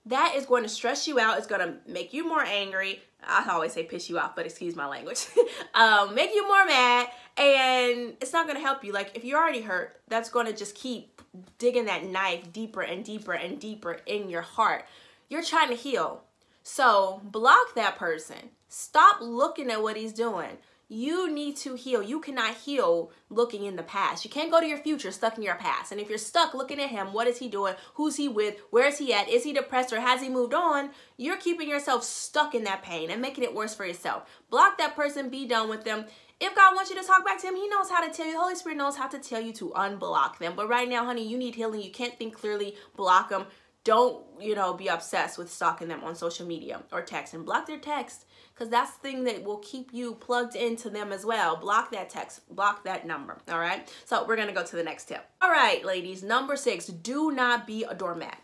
that 0.05 0.33
is 0.35 0.45
going 0.45 0.63
to 0.63 0.69
stress 0.69 1.07
you 1.07 1.19
out. 1.19 1.37
It's 1.37 1.47
going 1.47 1.61
to 1.61 1.75
make 1.87 2.13
you 2.13 2.27
more 2.27 2.43
angry 2.43 3.01
i 3.27 3.43
always 3.49 3.73
say 3.73 3.83
piss 3.83 4.09
you 4.09 4.19
off 4.19 4.35
but 4.35 4.45
excuse 4.45 4.75
my 4.75 4.87
language 4.87 5.25
um, 5.73 6.13
make 6.15 6.33
you 6.33 6.47
more 6.47 6.65
mad 6.65 7.07
and 7.37 8.13
it's 8.21 8.33
not 8.33 8.45
to 8.55 8.61
help 8.61 8.83
you 8.83 8.91
like 8.91 9.11
if 9.15 9.23
you're 9.23 9.39
already 9.39 9.61
hurt 9.61 9.99
that's 10.07 10.29
to 10.47 10.53
just 10.53 10.75
keep 10.75 11.21
digging 11.57 11.85
that 11.85 12.03
knife 12.05 12.51
deeper 12.51 12.81
and 12.81 13.05
deeper 13.05 13.33
and 13.33 13.59
deeper 13.59 13.99
in 14.05 14.29
your 14.29 14.41
heart 14.41 14.85
you're 15.29 15.43
trying 15.43 15.69
to 15.69 15.75
heal 15.75 16.23
so 16.63 17.21
block 17.23 17.75
that 17.75 17.97
person. 17.97 18.51
Stop 18.69 19.17
looking 19.21 19.69
at 19.69 19.81
what 19.81 19.97
he's 19.97 20.13
doing. 20.13 20.57
You 20.91 21.31
need 21.31 21.55
to 21.55 21.75
heal. 21.75 22.03
You 22.03 22.19
cannot 22.19 22.53
heal 22.53 23.13
looking 23.29 23.63
in 23.63 23.77
the 23.77 23.81
past. 23.83 24.25
You 24.25 24.29
can't 24.29 24.51
go 24.51 24.59
to 24.59 24.67
your 24.67 24.77
future 24.77 25.09
stuck 25.11 25.37
in 25.37 25.43
your 25.43 25.55
past. 25.55 25.93
And 25.93 26.01
if 26.01 26.09
you're 26.09 26.17
stuck 26.17 26.53
looking 26.53 26.81
at 26.81 26.89
him, 26.89 27.13
what 27.13 27.27
is 27.27 27.37
he 27.37 27.47
doing? 27.47 27.75
Who's 27.93 28.17
he 28.17 28.27
with? 28.27 28.57
Where 28.71 28.87
is 28.87 28.97
he 28.97 29.13
at? 29.13 29.29
Is 29.29 29.45
he 29.45 29.53
depressed 29.53 29.93
or 29.93 30.01
has 30.01 30.21
he 30.21 30.27
moved 30.27 30.53
on? 30.53 30.89
You're 31.15 31.37
keeping 31.37 31.69
yourself 31.69 32.03
stuck 32.03 32.53
in 32.53 32.65
that 32.65 32.83
pain 32.83 33.09
and 33.09 33.21
making 33.21 33.45
it 33.45 33.55
worse 33.55 33.73
for 33.73 33.85
yourself. 33.85 34.29
Block 34.49 34.77
that 34.79 34.97
person, 34.97 35.29
be 35.29 35.47
done 35.47 35.69
with 35.69 35.85
them. 35.85 36.07
If 36.41 36.55
God 36.55 36.75
wants 36.75 36.89
you 36.89 36.99
to 36.99 37.07
talk 37.07 37.23
back 37.23 37.39
to 37.39 37.47
him, 37.47 37.55
he 37.55 37.69
knows 37.69 37.89
how 37.89 38.05
to 38.05 38.11
tell 38.11 38.25
you. 38.25 38.33
The 38.33 38.39
Holy 38.39 38.55
Spirit 38.55 38.77
knows 38.77 38.97
how 38.97 39.07
to 39.07 39.19
tell 39.19 39.39
you 39.39 39.53
to 39.53 39.69
unblock 39.69 40.39
them. 40.39 40.53
But 40.57 40.67
right 40.67 40.89
now, 40.89 41.05
honey, 41.05 41.25
you 41.25 41.37
need 41.37 41.55
healing. 41.55 41.81
You 41.81 41.91
can't 41.91 42.17
think 42.17 42.33
clearly. 42.33 42.75
Block 42.97 43.29
them. 43.29 43.45
Don't, 43.83 44.23
you 44.39 44.53
know, 44.53 44.73
be 44.73 44.87
obsessed 44.87 45.37
with 45.37 45.51
stalking 45.51 45.87
them 45.87 46.03
on 46.03 46.15
social 46.15 46.45
media 46.45 46.83
or 46.91 47.01
text 47.01 47.33
and 47.33 47.45
block 47.45 47.65
their 47.65 47.79
text 47.79 48.25
because 48.53 48.69
that's 48.69 48.91
the 48.91 48.99
thing 48.99 49.23
that 49.23 49.43
will 49.43 49.57
keep 49.57 49.91
you 49.91 50.13
plugged 50.13 50.55
into 50.55 50.89
them 50.89 51.11
as 51.11 51.25
well. 51.25 51.55
Block 51.55 51.91
that 51.91 52.09
text, 52.09 52.47
block 52.55 52.83
that 52.83 53.07
number. 53.07 53.39
All 53.49 53.59
right. 53.59 53.91
So 54.05 54.23
we're 54.27 54.35
to 54.35 54.51
go 54.51 54.63
to 54.63 54.75
the 54.75 54.83
next 54.83 55.05
tip. 55.05 55.25
All 55.41 55.49
right, 55.49 55.83
ladies. 55.83 56.21
Number 56.21 56.55
six, 56.55 56.85
do 56.85 57.31
not 57.31 57.65
be 57.65 57.83
a 57.83 57.95
doormat. 57.95 58.37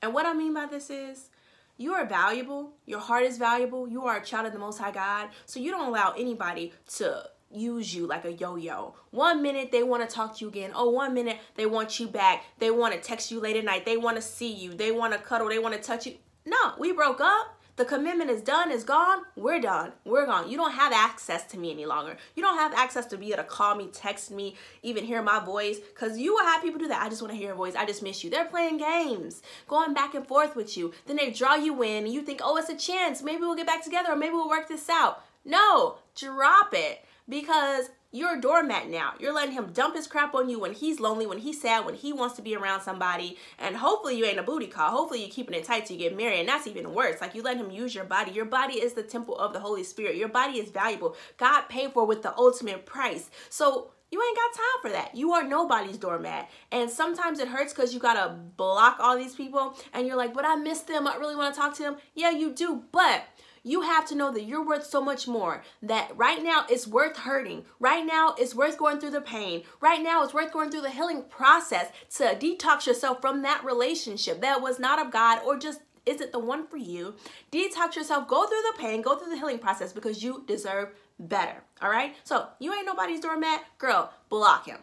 And 0.00 0.14
what 0.14 0.24
I 0.24 0.32
mean 0.32 0.54
by 0.54 0.66
this 0.66 0.88
is, 0.88 1.28
you 1.76 1.94
are 1.94 2.06
valuable. 2.06 2.72
Your 2.86 3.00
heart 3.00 3.24
is 3.24 3.38
valuable. 3.38 3.88
You 3.88 4.04
are 4.04 4.16
a 4.18 4.24
child 4.24 4.46
of 4.46 4.52
the 4.52 4.58
Most 4.58 4.78
High 4.78 4.90
God. 4.90 5.28
So 5.46 5.60
you 5.60 5.70
don't 5.70 5.88
allow 5.88 6.14
anybody 6.16 6.72
to 6.96 7.24
use 7.54 7.94
you 7.94 8.06
like 8.06 8.24
a 8.24 8.32
yo-yo. 8.32 8.94
One 9.10 9.42
minute 9.42 9.70
they 9.72 9.82
want 9.82 10.08
to 10.08 10.14
talk 10.14 10.36
to 10.36 10.44
you 10.44 10.48
again. 10.48 10.72
Oh, 10.74 10.90
one 10.90 11.14
minute 11.14 11.38
they 11.56 11.66
want 11.66 12.00
you 12.00 12.08
back. 12.08 12.44
They 12.58 12.70
want 12.70 12.94
to 12.94 13.00
text 13.00 13.30
you 13.30 13.40
late 13.40 13.56
at 13.56 13.64
night. 13.64 13.84
They 13.84 13.96
want 13.96 14.16
to 14.16 14.22
see 14.22 14.52
you. 14.52 14.74
They 14.74 14.92
want 14.92 15.12
to 15.12 15.18
cuddle. 15.18 15.48
They 15.48 15.58
want 15.58 15.74
to 15.74 15.80
touch 15.80 16.06
you. 16.06 16.14
No, 16.44 16.74
we 16.78 16.92
broke 16.92 17.20
up. 17.20 17.58
The 17.76 17.86
commitment 17.86 18.30
is 18.30 18.42
done, 18.42 18.70
is 18.70 18.84
gone. 18.84 19.22
We're 19.34 19.58
done. 19.58 19.92
We're 20.04 20.26
gone. 20.26 20.50
You 20.50 20.58
don't 20.58 20.72
have 20.72 20.92
access 20.92 21.44
to 21.46 21.58
me 21.58 21.70
any 21.70 21.86
longer. 21.86 22.18
You 22.36 22.42
don't 22.42 22.58
have 22.58 22.74
access 22.74 23.06
to 23.06 23.16
be 23.16 23.28
able 23.28 23.38
to 23.38 23.44
call 23.44 23.74
me, 23.74 23.88
text 23.90 24.30
me, 24.30 24.56
even 24.82 25.04
hear 25.04 25.22
my 25.22 25.42
voice. 25.42 25.78
Because 25.78 26.18
you 26.18 26.34
will 26.34 26.44
have 26.44 26.60
people 26.60 26.78
do 26.78 26.88
that. 26.88 27.02
I 27.02 27.08
just 27.08 27.22
want 27.22 27.32
to 27.32 27.38
hear 27.38 27.48
your 27.48 27.56
voice. 27.56 27.74
I 27.74 27.86
just 27.86 28.02
miss 28.02 28.22
you. 28.22 28.28
They're 28.28 28.44
playing 28.44 28.76
games, 28.76 29.42
going 29.68 29.94
back 29.94 30.14
and 30.14 30.26
forth 30.26 30.54
with 30.54 30.76
you. 30.76 30.92
Then 31.06 31.16
they 31.16 31.30
draw 31.30 31.54
you 31.54 31.82
in 31.82 32.04
and 32.04 32.12
you 32.12 32.20
think, 32.20 32.40
oh, 32.44 32.58
it's 32.58 32.68
a 32.68 32.76
chance. 32.76 33.22
Maybe 33.22 33.40
we'll 33.40 33.56
get 33.56 33.66
back 33.66 33.82
together 33.82 34.12
or 34.12 34.16
maybe 34.16 34.34
we'll 34.34 34.50
work 34.50 34.68
this 34.68 34.90
out. 34.90 35.24
No, 35.44 35.96
drop 36.14 36.74
it 36.74 37.04
because 37.32 37.88
you're 38.12 38.36
a 38.36 38.40
doormat 38.40 38.90
now. 38.90 39.14
You're 39.18 39.34
letting 39.34 39.54
him 39.54 39.72
dump 39.72 39.96
his 39.96 40.06
crap 40.06 40.34
on 40.34 40.50
you 40.50 40.60
when 40.60 40.74
he's 40.74 41.00
lonely, 41.00 41.26
when 41.26 41.38
he's 41.38 41.62
sad, 41.62 41.86
when 41.86 41.94
he 41.94 42.12
wants 42.12 42.36
to 42.36 42.42
be 42.42 42.54
around 42.54 42.82
somebody. 42.82 43.38
And 43.58 43.74
hopefully 43.74 44.18
you 44.18 44.26
ain't 44.26 44.38
a 44.38 44.42
booty 44.42 44.66
call. 44.66 44.90
Hopefully 44.90 45.20
you're 45.20 45.30
keeping 45.30 45.54
it 45.54 45.64
tight 45.64 45.86
till 45.86 45.96
you 45.96 46.10
get 46.10 46.16
married. 46.16 46.40
And 46.40 46.48
that's 46.48 46.66
even 46.66 46.92
worse. 46.92 47.22
Like 47.22 47.34
you 47.34 47.42
let 47.42 47.56
him 47.56 47.70
use 47.70 47.94
your 47.94 48.04
body. 48.04 48.32
Your 48.32 48.44
body 48.44 48.74
is 48.74 48.92
the 48.92 49.02
temple 49.02 49.38
of 49.38 49.54
the 49.54 49.60
Holy 49.60 49.82
Spirit. 49.82 50.16
Your 50.16 50.28
body 50.28 50.58
is 50.58 50.70
valuable. 50.70 51.16
God 51.38 51.62
paid 51.70 51.92
for 51.94 52.06
with 52.06 52.22
the 52.22 52.36
ultimate 52.36 52.84
price. 52.84 53.30
So 53.48 53.92
you 54.10 54.22
ain't 54.22 54.36
got 54.36 54.54
time 54.54 54.82
for 54.82 54.90
that. 54.90 55.16
You 55.16 55.32
are 55.32 55.42
nobody's 55.42 55.96
doormat. 55.96 56.50
And 56.70 56.90
sometimes 56.90 57.38
it 57.38 57.48
hurts 57.48 57.72
because 57.72 57.94
you 57.94 57.98
got 57.98 58.22
to 58.22 58.34
block 58.58 58.98
all 59.00 59.16
these 59.16 59.34
people. 59.34 59.74
And 59.94 60.06
you're 60.06 60.18
like, 60.18 60.34
but 60.34 60.44
I 60.44 60.56
miss 60.56 60.80
them. 60.80 61.08
I 61.08 61.16
really 61.16 61.34
want 61.34 61.54
to 61.54 61.58
talk 61.58 61.74
to 61.76 61.82
them. 61.82 61.96
Yeah, 62.14 62.30
you 62.30 62.52
do. 62.52 62.82
But 62.92 63.24
you 63.62 63.82
have 63.82 64.06
to 64.08 64.14
know 64.14 64.32
that 64.32 64.44
you're 64.44 64.64
worth 64.64 64.86
so 64.86 65.00
much 65.00 65.28
more. 65.28 65.62
That 65.82 66.16
right 66.16 66.42
now 66.42 66.64
it's 66.68 66.86
worth 66.86 67.18
hurting. 67.18 67.64
Right 67.78 68.04
now 68.04 68.34
it's 68.38 68.54
worth 68.54 68.78
going 68.78 69.00
through 69.00 69.10
the 69.10 69.20
pain. 69.20 69.62
Right 69.80 70.02
now 70.02 70.22
it's 70.22 70.34
worth 70.34 70.52
going 70.52 70.70
through 70.70 70.82
the 70.82 70.90
healing 70.90 71.24
process 71.28 71.90
to 72.16 72.34
detox 72.34 72.86
yourself 72.86 73.20
from 73.20 73.42
that 73.42 73.64
relationship 73.64 74.40
that 74.40 74.62
was 74.62 74.78
not 74.78 75.04
of 75.04 75.12
God 75.12 75.40
or 75.44 75.56
just 75.56 75.80
isn't 76.04 76.32
the 76.32 76.38
one 76.38 76.66
for 76.66 76.76
you. 76.76 77.14
Detox 77.52 77.94
yourself, 77.94 78.26
go 78.26 78.46
through 78.46 78.62
the 78.72 78.78
pain, 78.78 79.02
go 79.02 79.16
through 79.16 79.30
the 79.30 79.36
healing 79.36 79.58
process 79.58 79.92
because 79.92 80.22
you 80.22 80.44
deserve 80.46 80.90
better. 81.18 81.62
All 81.80 81.90
right? 81.90 82.16
So 82.24 82.48
you 82.58 82.74
ain't 82.74 82.86
nobody's 82.86 83.20
doormat. 83.20 83.62
Girl, 83.78 84.12
block 84.28 84.66
him. 84.66 84.78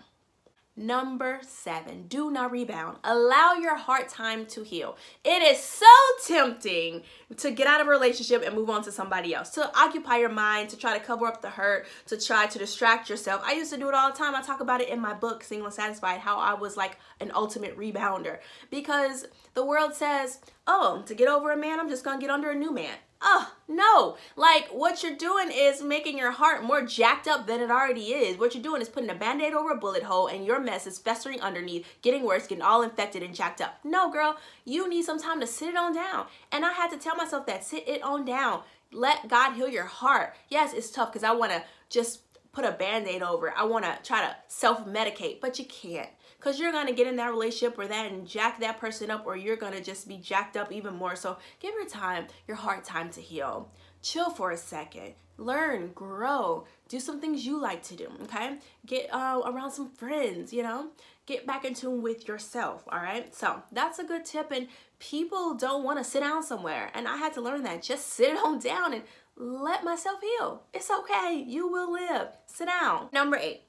Number 0.79 1.41
seven, 1.45 2.07
do 2.07 2.31
not 2.31 2.51
rebound. 2.51 3.00
Allow 3.03 3.55
your 3.55 3.75
heart 3.75 4.07
time 4.07 4.45
to 4.45 4.63
heal. 4.63 4.95
It 5.25 5.41
is 5.41 5.62
so 5.62 5.86
tempting 6.25 7.03
to 7.36 7.51
get 7.51 7.67
out 7.67 7.81
of 7.81 7.88
a 7.88 7.89
relationship 7.89 8.43
and 8.45 8.55
move 8.55 8.69
on 8.69 8.81
to 8.83 8.91
somebody 8.93 9.36
else, 9.36 9.50
to 9.51 9.77
occupy 9.77 10.19
your 10.19 10.29
mind, 10.29 10.69
to 10.69 10.77
try 10.77 10.98
to 10.98 11.03
cover 11.03 11.25
up 11.25 11.41
the 11.41 11.50
hurt, 11.50 11.86
to 12.05 12.17
try 12.17 12.48
to 12.48 12.57
distract 12.57 13.09
yourself. 13.09 13.41
I 13.43 13.55
used 13.55 13.74
to 13.74 13.77
do 13.77 13.89
it 13.89 13.93
all 13.93 14.09
the 14.09 14.17
time. 14.17 14.36
I 14.36 14.41
talk 14.41 14.62
about 14.62 14.79
it 14.79 14.88
in 14.88 15.01
my 15.01 15.13
book, 15.13 15.43
Single 15.43 15.65
and 15.65 15.75
Satisfied, 15.75 16.21
how 16.21 16.38
I 16.39 16.53
was 16.53 16.77
like 16.77 16.98
an 17.19 17.33
ultimate 17.36 17.77
rebounder 17.77 18.39
because 18.71 19.27
the 19.55 19.65
world 19.65 19.93
says, 19.95 20.39
oh, 20.65 21.03
to 21.07 21.13
get 21.13 21.27
over 21.27 21.51
a 21.51 21.57
man, 21.57 21.81
I'm 21.81 21.89
just 21.89 22.05
gonna 22.05 22.21
get 22.21 22.29
under 22.29 22.51
a 22.51 22.55
new 22.55 22.71
man. 22.71 22.95
Oh, 23.21 23.53
no. 23.67 24.17
Like, 24.35 24.69
what 24.69 25.03
you're 25.03 25.15
doing 25.15 25.51
is 25.51 25.81
making 25.81 26.17
your 26.17 26.31
heart 26.31 26.63
more 26.63 26.81
jacked 26.85 27.27
up 27.27 27.47
than 27.47 27.59
it 27.59 27.69
already 27.69 28.13
is. 28.13 28.38
What 28.38 28.53
you're 28.53 28.63
doing 28.63 28.81
is 28.81 28.88
putting 28.88 29.09
a 29.09 29.15
band 29.15 29.41
aid 29.41 29.53
over 29.53 29.71
a 29.71 29.77
bullet 29.77 30.03
hole, 30.03 30.27
and 30.27 30.45
your 30.45 30.59
mess 30.59 30.88
is 30.88 30.99
festering 30.99 31.41
underneath, 31.41 31.85
getting 32.01 32.23
worse, 32.23 32.47
getting 32.47 32.63
all 32.63 32.81
infected 32.81 33.21
and 33.21 33.35
jacked 33.35 33.59
up. 33.59 33.79
No, 33.83 34.09
girl, 34.09 34.38
you 34.63 34.88
need 34.89 35.03
some 35.03 35.19
time 35.19 35.41
to 35.41 35.47
sit 35.47 35.69
it 35.69 35.75
on 35.75 35.93
down. 35.93 36.27
And 36.51 36.65
I 36.65 36.71
had 36.71 36.91
to 36.91 36.97
tell 36.97 37.15
myself 37.15 37.45
that 37.47 37.63
sit 37.63 37.88
it 37.88 38.01
on 38.03 38.23
down. 38.23 38.61
Let 38.91 39.27
God 39.27 39.53
heal 39.53 39.69
your 39.69 39.85
heart. 39.85 40.35
Yes, 40.47 40.73
it's 40.73 40.89
tough 40.89 41.11
because 41.11 41.23
I 41.23 41.31
want 41.31 41.51
to 41.51 41.63
just 41.89 42.21
put 42.53 42.65
a 42.65 42.71
band 42.71 43.07
aid 43.07 43.21
over. 43.21 43.53
I 43.55 43.63
want 43.65 43.85
to 43.85 43.99
try 44.03 44.21
to 44.21 44.35
self 44.47 44.85
medicate, 44.88 45.41
but 45.41 45.59
you 45.59 45.65
can't 45.65 46.09
because 46.39 46.60
you're 46.60 46.72
going 46.72 46.88
to 46.88 46.93
get 46.93 47.08
in 47.08 47.17
that 47.17 47.31
relationship 47.31 47.77
or 47.77 47.88
that 47.88 48.12
and 48.12 48.27
jack 48.27 48.60
that 48.60 48.79
person 48.79 49.12
up 49.12 49.25
or 49.25 49.36
you're 49.36 49.58
going 49.58 49.74
to 49.74 49.81
just 49.81 50.08
be 50.08 50.17
jacked 50.17 50.55
up 50.55 50.72
even 50.72 50.96
more. 50.96 51.15
So 51.15 51.38
give 51.60 51.74
your 51.74 51.88
time, 51.88 52.27
your 52.48 52.58
heart 52.58 52.84
time 52.84 53.10
to 53.12 53.22
heal. 53.22 53.69
Chill 54.01 54.29
for 54.29 54.51
a 54.51 54.58
second. 54.58 55.13
Learn, 55.38 55.91
grow, 55.93 56.65
do 56.89 57.00
some 57.00 57.22
things 57.22 57.46
you 57.46 57.62
like 57.62 57.81
to 57.84 57.96
do, 57.96 58.10
okay? 58.24 58.58
Get 58.86 59.13
uh, 59.13 59.41
around 59.46 59.72
some 59.72 59.89
friends, 59.89 60.51
you 60.51 60.63
know? 60.63 60.88
Get 61.25 61.48
back 61.48 61.63
in 61.63 61.74
tune 61.74 62.01
with 62.01 62.27
yourself, 62.27 62.84
all 62.91 63.00
right? 63.00 63.34
So 63.34 63.63
that's 63.72 64.00
a 64.00 64.03
good 64.03 64.25
tip. 64.25 64.51
And 64.51 64.67
people 65.00 65.53
don't 65.53 65.84
want 65.84 65.98
to 65.98 66.03
sit 66.03 66.22
down 66.22 66.43
somewhere. 66.43 66.91
And 66.93 67.08
I 67.08 67.15
had 67.17 67.34
to 67.36 67.41
learn 67.41 67.63
that. 67.63 67.84
Just 67.84 68.08
sit 68.13 68.36
on 68.38 68.60
down 68.60 68.93
and 68.93 69.03
let 69.38 69.86
myself 69.86 70.19
heal. 70.19 70.63
It's 70.74 70.91
okay. 70.91 71.41
You 71.48 71.69
will 71.69 71.93
live. 71.93 72.27
Sit 72.46 72.67
down. 72.67 73.08
Number 73.13 73.38
eight, 73.38 73.62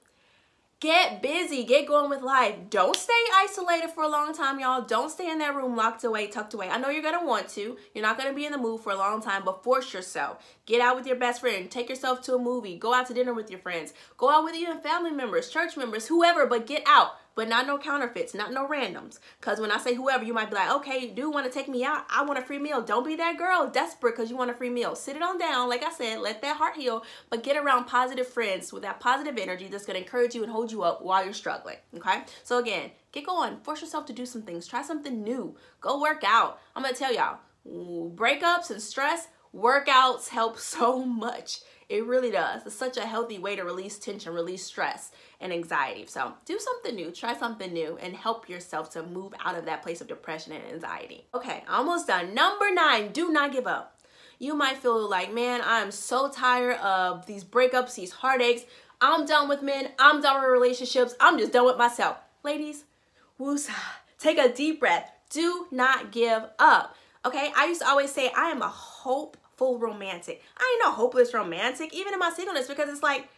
Get 0.81 1.21
busy, 1.21 1.65
get 1.65 1.87
going 1.87 2.09
with 2.09 2.23
life. 2.23 2.55
Don't 2.71 2.97
stay 2.97 3.13
isolated 3.37 3.91
for 3.91 4.03
a 4.03 4.09
long 4.09 4.33
time, 4.33 4.59
y'all. 4.59 4.81
Don't 4.81 5.11
stay 5.11 5.31
in 5.31 5.37
that 5.41 5.55
room 5.55 5.77
locked 5.77 6.05
away, 6.05 6.27
tucked 6.29 6.55
away. 6.55 6.71
I 6.71 6.79
know 6.79 6.89
you're 6.89 7.03
gonna 7.03 7.23
want 7.23 7.51
to. 7.51 7.77
You're 7.93 8.01
not 8.01 8.17
gonna 8.17 8.33
be 8.33 8.47
in 8.47 8.53
the 8.53 8.57
mood 8.57 8.81
for 8.81 8.91
a 8.91 8.97
long 8.97 9.21
time, 9.21 9.43
but 9.45 9.63
force 9.63 9.93
yourself. 9.93 10.43
Get 10.65 10.81
out 10.81 10.97
with 10.97 11.07
your 11.07 11.17
best 11.17 11.43
friend. 11.43 11.71
Take 11.71 11.91
yourself 11.91 12.23
to 12.23 12.35
a 12.35 12.39
movie. 12.39 12.79
Go 12.79 12.95
out 12.95 13.09
to 13.09 13.15
dinner 13.15 13.35
with 13.35 13.51
your 13.51 13.61
friends. 13.61 13.93
Go 14.17 14.31
out 14.31 14.43
with 14.43 14.55
even 14.55 14.81
family 14.81 15.11
members, 15.11 15.51
church 15.51 15.77
members, 15.77 16.07
whoever, 16.07 16.47
but 16.47 16.67
get 16.67 16.83
out 16.87 17.11
but 17.35 17.49
not 17.49 17.67
no 17.67 17.79
counterfeits, 17.79 18.35
not 18.35 18.53
no 18.53 18.67
randoms. 18.67 19.19
Because 19.41 19.61
when 19.61 19.71
I 19.71 19.79
say 19.79 19.95
whoever, 19.95 20.25
you 20.25 20.35
might 20.35 20.51
be 20.51 20.57
like, 20.57 20.71
okay, 20.71 21.09
do 21.09 21.31
want 21.31 21.47
to 21.47 21.53
take 21.53 21.69
me 21.69 21.85
out? 21.85 22.05
I 22.11 22.25
want 22.25 22.39
a 22.39 22.43
free 22.43 22.59
meal. 22.59 22.83
Don't 22.83 23.07
be 23.07 23.17
that 23.17 23.39
girl 23.39 23.69
desperate 23.71 24.17
because 24.17 24.31
you 24.31 24.37
want 24.37 24.51
a 24.51 24.55
free 24.55 24.71
meal. 24.71 24.95
Sit 24.95 25.17
it 25.17 25.23
on 25.23 25.39
down. 25.39 25.69
Like 25.69 25.85
I 25.85 25.93
said, 25.93 26.21
let 26.21 26.43
that 26.43 26.57
heart 26.57 26.77
heal, 26.77 27.05
but 27.29 27.43
get 27.43 27.57
around 27.57 27.87
positive 27.87 28.27
friends 28.27 28.73
with 28.73 28.83
that 28.83 29.01
positive 29.01 29.39
energy 29.39 29.69
that's 29.69 29.87
to 29.97 29.97
encourage 29.97 30.35
you 30.35 30.43
and 30.43 30.53
hold 30.53 30.73
you 30.73 30.83
up 30.83 31.03
while 31.03 31.25
you're 31.25 31.33
struggling. 31.33 31.77
Okay? 31.97 32.23
So 32.45 32.59
again, 32.59 32.91
get 33.13 33.27
going. 33.27 33.59
Force 33.59 33.81
yourself 33.81 34.07
to 34.07 34.13
do 34.13 34.27
some 34.27 34.43
things. 34.43 34.67
Try 34.67 34.83
something 34.83 35.23
new. 35.23 35.57
Go 35.81 36.01
work 36.01 36.23
out. 36.25 36.61
I'm 36.75 36.83
to 36.85 36.99
tell 36.99 37.13
y'all, 37.13 37.39
breakups 37.67 38.71
and 38.71 38.81
stress, 38.81 39.29
workouts 39.54 40.28
help 40.28 40.59
so 40.76 41.04
much. 41.04 41.61
It 41.88 42.07
really 42.07 42.30
does. 42.30 42.64
It's 42.66 42.76
such 42.76 42.97
a 42.97 43.07
healthy 43.07 43.38
way 43.40 43.57
to 43.57 43.64
release 43.64 43.99
tension, 43.99 44.33
release 44.33 44.64
stress 44.64 45.11
and 45.40 45.52
anxiety. 45.52 46.07
So 46.07 46.35
do 46.45 46.57
something 46.61 46.95
new, 46.95 47.11
try 47.11 47.37
something 47.37 47.73
new, 47.73 47.99
and 48.00 48.14
help 48.14 48.49
yourself 48.49 48.90
to 48.90 49.02
move 49.02 49.35
out 49.45 49.59
of 49.59 49.64
that 49.64 49.83
place 49.83 50.00
of 50.00 50.07
depression 50.07 50.52
and 50.52 50.64
anxiety. 50.73 51.26
Okay, 51.35 51.64
almost 51.69 52.07
done. 52.07 52.33
Number 52.33 52.71
nine, 52.73 53.11
do 53.11 53.33
not 53.33 53.52
give 53.52 53.66
up. 53.66 54.00
You 54.38 54.54
might 54.54 54.78
feel 54.78 55.09
like, 55.09 55.35
man, 55.35 55.62
I'm 55.64 55.90
so 55.90 56.30
tired 56.30 56.76
of 56.76 57.26
these 57.26 57.42
breakups, 57.42 57.97
these 57.97 58.12
heartaches. 58.12 58.64
I'm 59.00 59.26
done 59.26 59.49
with 59.49 59.61
men. 59.61 59.88
I'm 59.99 60.23
done 60.23 60.40
with 60.40 60.50
relationships. 60.50 61.14
I'm 61.19 61.38
just 61.38 61.52
done 61.52 61.66
with 61.66 61.76
myself. 61.76 62.19
Ladies, 62.45 62.85
woosah. 63.40 63.75
Take 64.19 64.38
a 64.38 64.52
deep 64.52 64.78
breath. 64.78 65.11
Do 65.28 65.66
not 65.71 66.12
give 66.12 66.45
up. 66.59 66.95
Okay, 67.25 67.52
I 67.57 67.66
used 67.66 67.83
to 67.83 67.88
always 67.88 68.12
say 68.12 68.30
I 68.35 68.50
am 68.50 68.62
a 68.62 68.69
hope 68.69 69.37
full 69.61 69.79
romantic. 69.79 70.43
I 70.57 70.73
ain't 70.73 70.88
no 70.88 70.97
hopeless 70.97 71.35
romantic, 71.35 71.93
even 71.93 72.14
in 72.14 72.19
my 72.19 72.31
singleness, 72.31 72.67
because 72.67 72.88
it's 72.88 73.02
like 73.02 73.29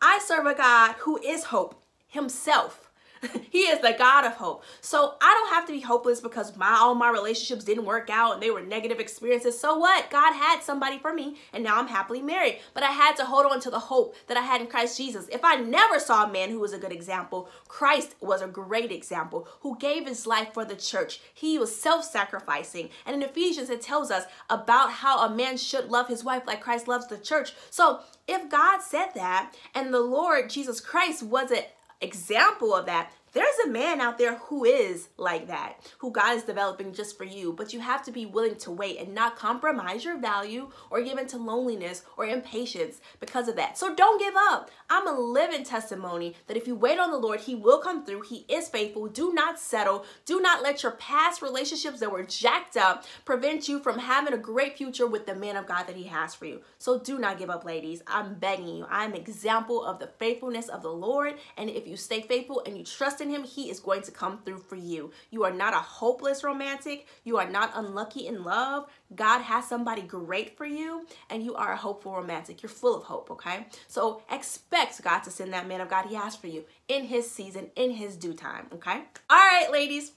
I 0.00 0.20
serve 0.20 0.46
a 0.46 0.54
God 0.54 0.94
who 1.00 1.20
is 1.20 1.42
hope 1.46 1.82
himself. 2.06 2.81
he 3.50 3.60
is 3.60 3.80
the 3.80 3.94
God 3.96 4.24
of 4.24 4.34
hope. 4.34 4.64
So 4.80 5.14
I 5.20 5.34
don't 5.34 5.54
have 5.54 5.66
to 5.66 5.72
be 5.72 5.80
hopeless 5.80 6.20
because 6.20 6.56
my 6.56 6.72
all 6.72 6.94
my 6.94 7.10
relationships 7.10 7.64
didn't 7.64 7.84
work 7.84 8.10
out 8.10 8.34
and 8.34 8.42
they 8.42 8.50
were 8.50 8.62
negative 8.62 8.98
experiences. 8.98 9.58
So 9.58 9.78
what? 9.78 10.10
God 10.10 10.32
had 10.32 10.62
somebody 10.62 10.98
for 10.98 11.12
me 11.12 11.36
and 11.52 11.62
now 11.62 11.78
I'm 11.78 11.86
happily 11.86 12.22
married. 12.22 12.58
But 12.74 12.82
I 12.82 12.90
had 12.90 13.16
to 13.16 13.24
hold 13.24 13.46
on 13.46 13.60
to 13.60 13.70
the 13.70 13.78
hope 13.78 14.16
that 14.26 14.36
I 14.36 14.42
had 14.42 14.60
in 14.60 14.66
Christ 14.66 14.96
Jesus. 14.96 15.28
If 15.28 15.44
I 15.44 15.56
never 15.56 15.98
saw 15.98 16.24
a 16.24 16.32
man 16.32 16.50
who 16.50 16.58
was 16.58 16.72
a 16.72 16.78
good 16.78 16.92
example, 16.92 17.48
Christ 17.68 18.14
was 18.20 18.42
a 18.42 18.48
great 18.48 18.90
example 18.90 19.46
who 19.60 19.78
gave 19.78 20.06
his 20.06 20.26
life 20.26 20.52
for 20.52 20.64
the 20.64 20.76
church. 20.76 21.20
He 21.32 21.58
was 21.58 21.74
self-sacrificing. 21.78 22.90
And 23.06 23.16
in 23.16 23.22
Ephesians 23.22 23.70
it 23.70 23.82
tells 23.82 24.10
us 24.10 24.24
about 24.50 24.90
how 24.90 25.24
a 25.24 25.34
man 25.34 25.56
should 25.56 25.90
love 25.90 26.08
his 26.08 26.24
wife 26.24 26.42
like 26.46 26.60
Christ 26.60 26.88
loves 26.88 27.06
the 27.06 27.18
church. 27.18 27.52
So 27.70 28.00
if 28.26 28.48
God 28.48 28.80
said 28.80 29.10
that 29.14 29.54
and 29.74 29.92
the 29.92 30.00
Lord 30.00 30.50
Jesus 30.50 30.80
Christ 30.80 31.22
was 31.22 31.50
an 31.50 31.62
example 32.02 32.74
of 32.74 32.86
that, 32.86 33.12
there's 33.32 33.58
a 33.64 33.68
man 33.68 34.00
out 34.00 34.18
there 34.18 34.36
who 34.36 34.64
is 34.64 35.08
like 35.16 35.46
that, 35.46 35.80
who 35.98 36.10
God 36.10 36.36
is 36.36 36.42
developing 36.42 36.92
just 36.92 37.16
for 37.16 37.24
you, 37.24 37.52
but 37.52 37.72
you 37.72 37.80
have 37.80 38.02
to 38.04 38.12
be 38.12 38.26
willing 38.26 38.56
to 38.56 38.70
wait 38.70 38.98
and 38.98 39.14
not 39.14 39.36
compromise 39.36 40.04
your 40.04 40.18
value 40.18 40.70
or 40.90 41.00
give 41.00 41.16
into 41.16 41.38
loneliness 41.38 42.02
or 42.18 42.26
impatience 42.26 43.00
because 43.20 43.48
of 43.48 43.56
that. 43.56 43.78
So 43.78 43.94
don't 43.94 44.20
give 44.20 44.34
up. 44.36 44.70
I'm 44.90 45.08
a 45.08 45.18
living 45.18 45.64
testimony 45.64 46.34
that 46.46 46.58
if 46.58 46.66
you 46.66 46.74
wait 46.74 46.98
on 46.98 47.10
the 47.10 47.16
Lord, 47.16 47.40
He 47.40 47.54
will 47.54 47.78
come 47.78 48.04
through. 48.04 48.22
He 48.22 48.44
is 48.48 48.68
faithful. 48.68 49.06
Do 49.06 49.32
not 49.32 49.58
settle. 49.58 50.04
Do 50.26 50.40
not 50.40 50.62
let 50.62 50.82
your 50.82 50.92
past 50.92 51.40
relationships 51.40 52.00
that 52.00 52.12
were 52.12 52.24
jacked 52.24 52.76
up 52.76 53.06
prevent 53.24 53.66
you 53.66 53.78
from 53.80 53.98
having 53.98 54.34
a 54.34 54.38
great 54.38 54.76
future 54.76 55.06
with 55.06 55.24
the 55.24 55.34
man 55.34 55.56
of 55.56 55.66
God 55.66 55.84
that 55.84 55.96
He 55.96 56.04
has 56.04 56.34
for 56.34 56.44
you. 56.44 56.60
So 56.78 56.98
do 56.98 57.18
not 57.18 57.38
give 57.38 57.48
up, 57.48 57.64
ladies. 57.64 58.02
I'm 58.06 58.34
begging 58.34 58.68
you. 58.68 58.86
I'm 58.90 59.12
an 59.12 59.20
example 59.20 59.82
of 59.82 59.98
the 59.98 60.08
faithfulness 60.18 60.68
of 60.68 60.82
the 60.82 60.92
Lord. 60.92 61.36
And 61.56 61.70
if 61.70 61.86
you 61.86 61.96
stay 61.96 62.20
faithful 62.20 62.62
and 62.66 62.76
you 62.76 62.84
trust 62.84 63.21
in 63.22 63.30
him, 63.30 63.44
he 63.44 63.70
is 63.70 63.80
going 63.80 64.02
to 64.02 64.10
come 64.10 64.40
through 64.44 64.58
for 64.58 64.76
you. 64.76 65.12
You 65.30 65.44
are 65.44 65.52
not 65.52 65.72
a 65.72 65.78
hopeless 65.78 66.44
romantic. 66.44 67.06
You 67.24 67.38
are 67.38 67.48
not 67.48 67.72
unlucky 67.74 68.26
in 68.26 68.44
love. 68.44 68.86
God 69.14 69.40
has 69.40 69.66
somebody 69.66 70.02
great 70.02 70.56
for 70.56 70.66
you 70.66 71.06
and 71.30 71.42
you 71.42 71.54
are 71.54 71.72
a 71.72 71.76
hopeful 71.76 72.14
romantic. 72.14 72.62
You're 72.62 72.70
full 72.70 72.96
of 72.96 73.04
hope, 73.04 73.30
okay? 73.30 73.66
So 73.88 74.22
expect 74.30 75.02
God 75.02 75.20
to 75.20 75.30
send 75.30 75.52
that 75.52 75.68
man 75.68 75.80
of 75.80 75.88
God 75.88 76.06
he 76.06 76.14
has 76.14 76.36
for 76.36 76.48
you 76.48 76.64
in 76.88 77.04
his 77.04 77.30
season, 77.30 77.70
in 77.76 77.92
his 77.92 78.16
due 78.16 78.34
time, 78.34 78.66
okay? 78.74 79.04
All 79.30 79.38
right, 79.38 79.70
ladies. 79.70 80.12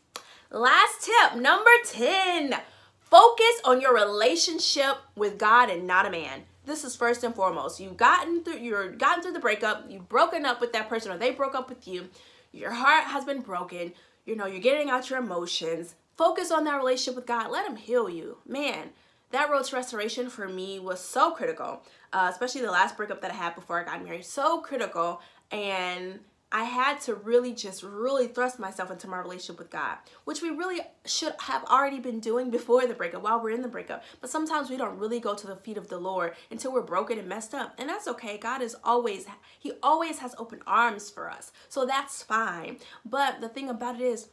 Last 0.52 1.02
tip, 1.04 1.40
number 1.40 1.72
10. 1.86 2.56
Focus 3.00 3.62
on 3.64 3.82
your 3.82 3.94
relationship 3.94 4.98
with 5.16 5.38
God 5.38 5.70
and 5.70 5.88
not 5.88 6.06
a 6.06 6.10
man 6.10 6.44
this 6.66 6.84
is 6.84 6.96
first 6.96 7.24
and 7.24 7.36
foremost. 7.36 7.80
You've 7.80 7.98
gotten 7.98 8.44
through 8.44 8.58
you're 8.58 8.92
gotten 8.92 9.24
through 9.24 9.34
the 9.34 9.40
breakup, 9.40 9.86
you've 9.90 10.10
broken 10.10 10.46
up 10.46 10.62
with 10.62 10.74
that 10.74 10.90
person 10.90 11.12
or 11.12 11.18
they 11.18 11.32
broke 11.32 11.56
up 11.56 11.70
with 11.70 11.88
you 11.88 12.10
your 12.56 12.72
heart 12.72 13.06
has 13.06 13.26
been 13.26 13.42
broken, 13.42 13.94
you 14.26 14.36
know, 14.36 14.46
you're 14.46 14.60
getting 14.60 14.90
out 14.90 15.10
your 15.10 15.20
emotions. 15.20 15.96
Focus 16.16 16.52
on 16.52 16.64
that 16.64 16.78
relationship 16.78 17.16
with 17.16 17.26
God. 17.26 17.52
Let 17.52 17.68
Him 17.68 17.76
heal 17.76 18.10
you. 18.10 18.38
Man, 18.48 18.92
that 19.32 19.50
road 19.50 19.66
to 19.66 19.76
restoration 19.76 20.30
for 20.30 20.48
me 20.48 20.80
was 20.80 21.02
so 21.02 21.32
critical, 21.32 21.82
uh, 22.14 22.30
especially 22.32 22.62
the 22.62 22.72
last 22.72 22.96
breakup 22.96 23.22
that 23.22 23.32
I 23.32 23.36
had 23.36 23.56
before 23.56 23.80
I 23.80 23.84
got 23.84 24.04
married. 24.04 24.26
So 24.26 24.62
critical. 24.62 25.22
And 25.52 26.20
I 26.56 26.64
had 26.64 27.02
to 27.02 27.16
really 27.16 27.54
just 27.54 27.84
really 27.84 28.28
thrust 28.28 28.60
myself 28.60 28.90
into 28.90 29.10
my 29.10 29.20
relationship 29.20 29.60
with 29.60 29.70
God, 29.70 29.98
which 30.24 30.42
we 30.42 30.52
really 30.52 30.80
should 31.04 31.34
have 31.42 31.66
already 31.66 32.00
been 32.00 32.22
doing 32.22 32.50
before 32.50 32.88
the 32.88 32.94
breakup, 32.94 33.24
while 33.24 33.44
we're 33.44 33.50
in 33.50 33.62
the 33.62 33.68
breakup. 33.68 34.06
But 34.22 34.30
sometimes 34.30 34.70
we 34.70 34.78
don't 34.78 34.98
really 34.98 35.20
go 35.20 35.36
to 35.36 35.48
the 35.48 35.58
feet 35.58 35.76
of 35.76 35.90
the 35.90 35.98
Lord 35.98 36.34
until 36.50 36.72
we're 36.72 36.82
broken 36.82 37.20
and 37.20 37.28
messed 37.28 37.54
up. 37.54 37.74
And 37.78 37.90
that's 37.90 38.08
okay. 38.08 38.38
God 38.38 38.62
is 38.62 38.74
always, 38.86 39.26
He 39.60 39.74
always 39.84 40.20
has 40.20 40.34
open 40.38 40.62
arms 40.66 41.10
for 41.10 41.30
us. 41.30 41.52
So 41.68 41.86
that's 41.86 42.24
fine. 42.24 42.78
But 43.04 43.42
the 43.42 43.50
thing 43.50 43.70
about 43.70 43.96
it 43.96 44.02
is, 44.04 44.30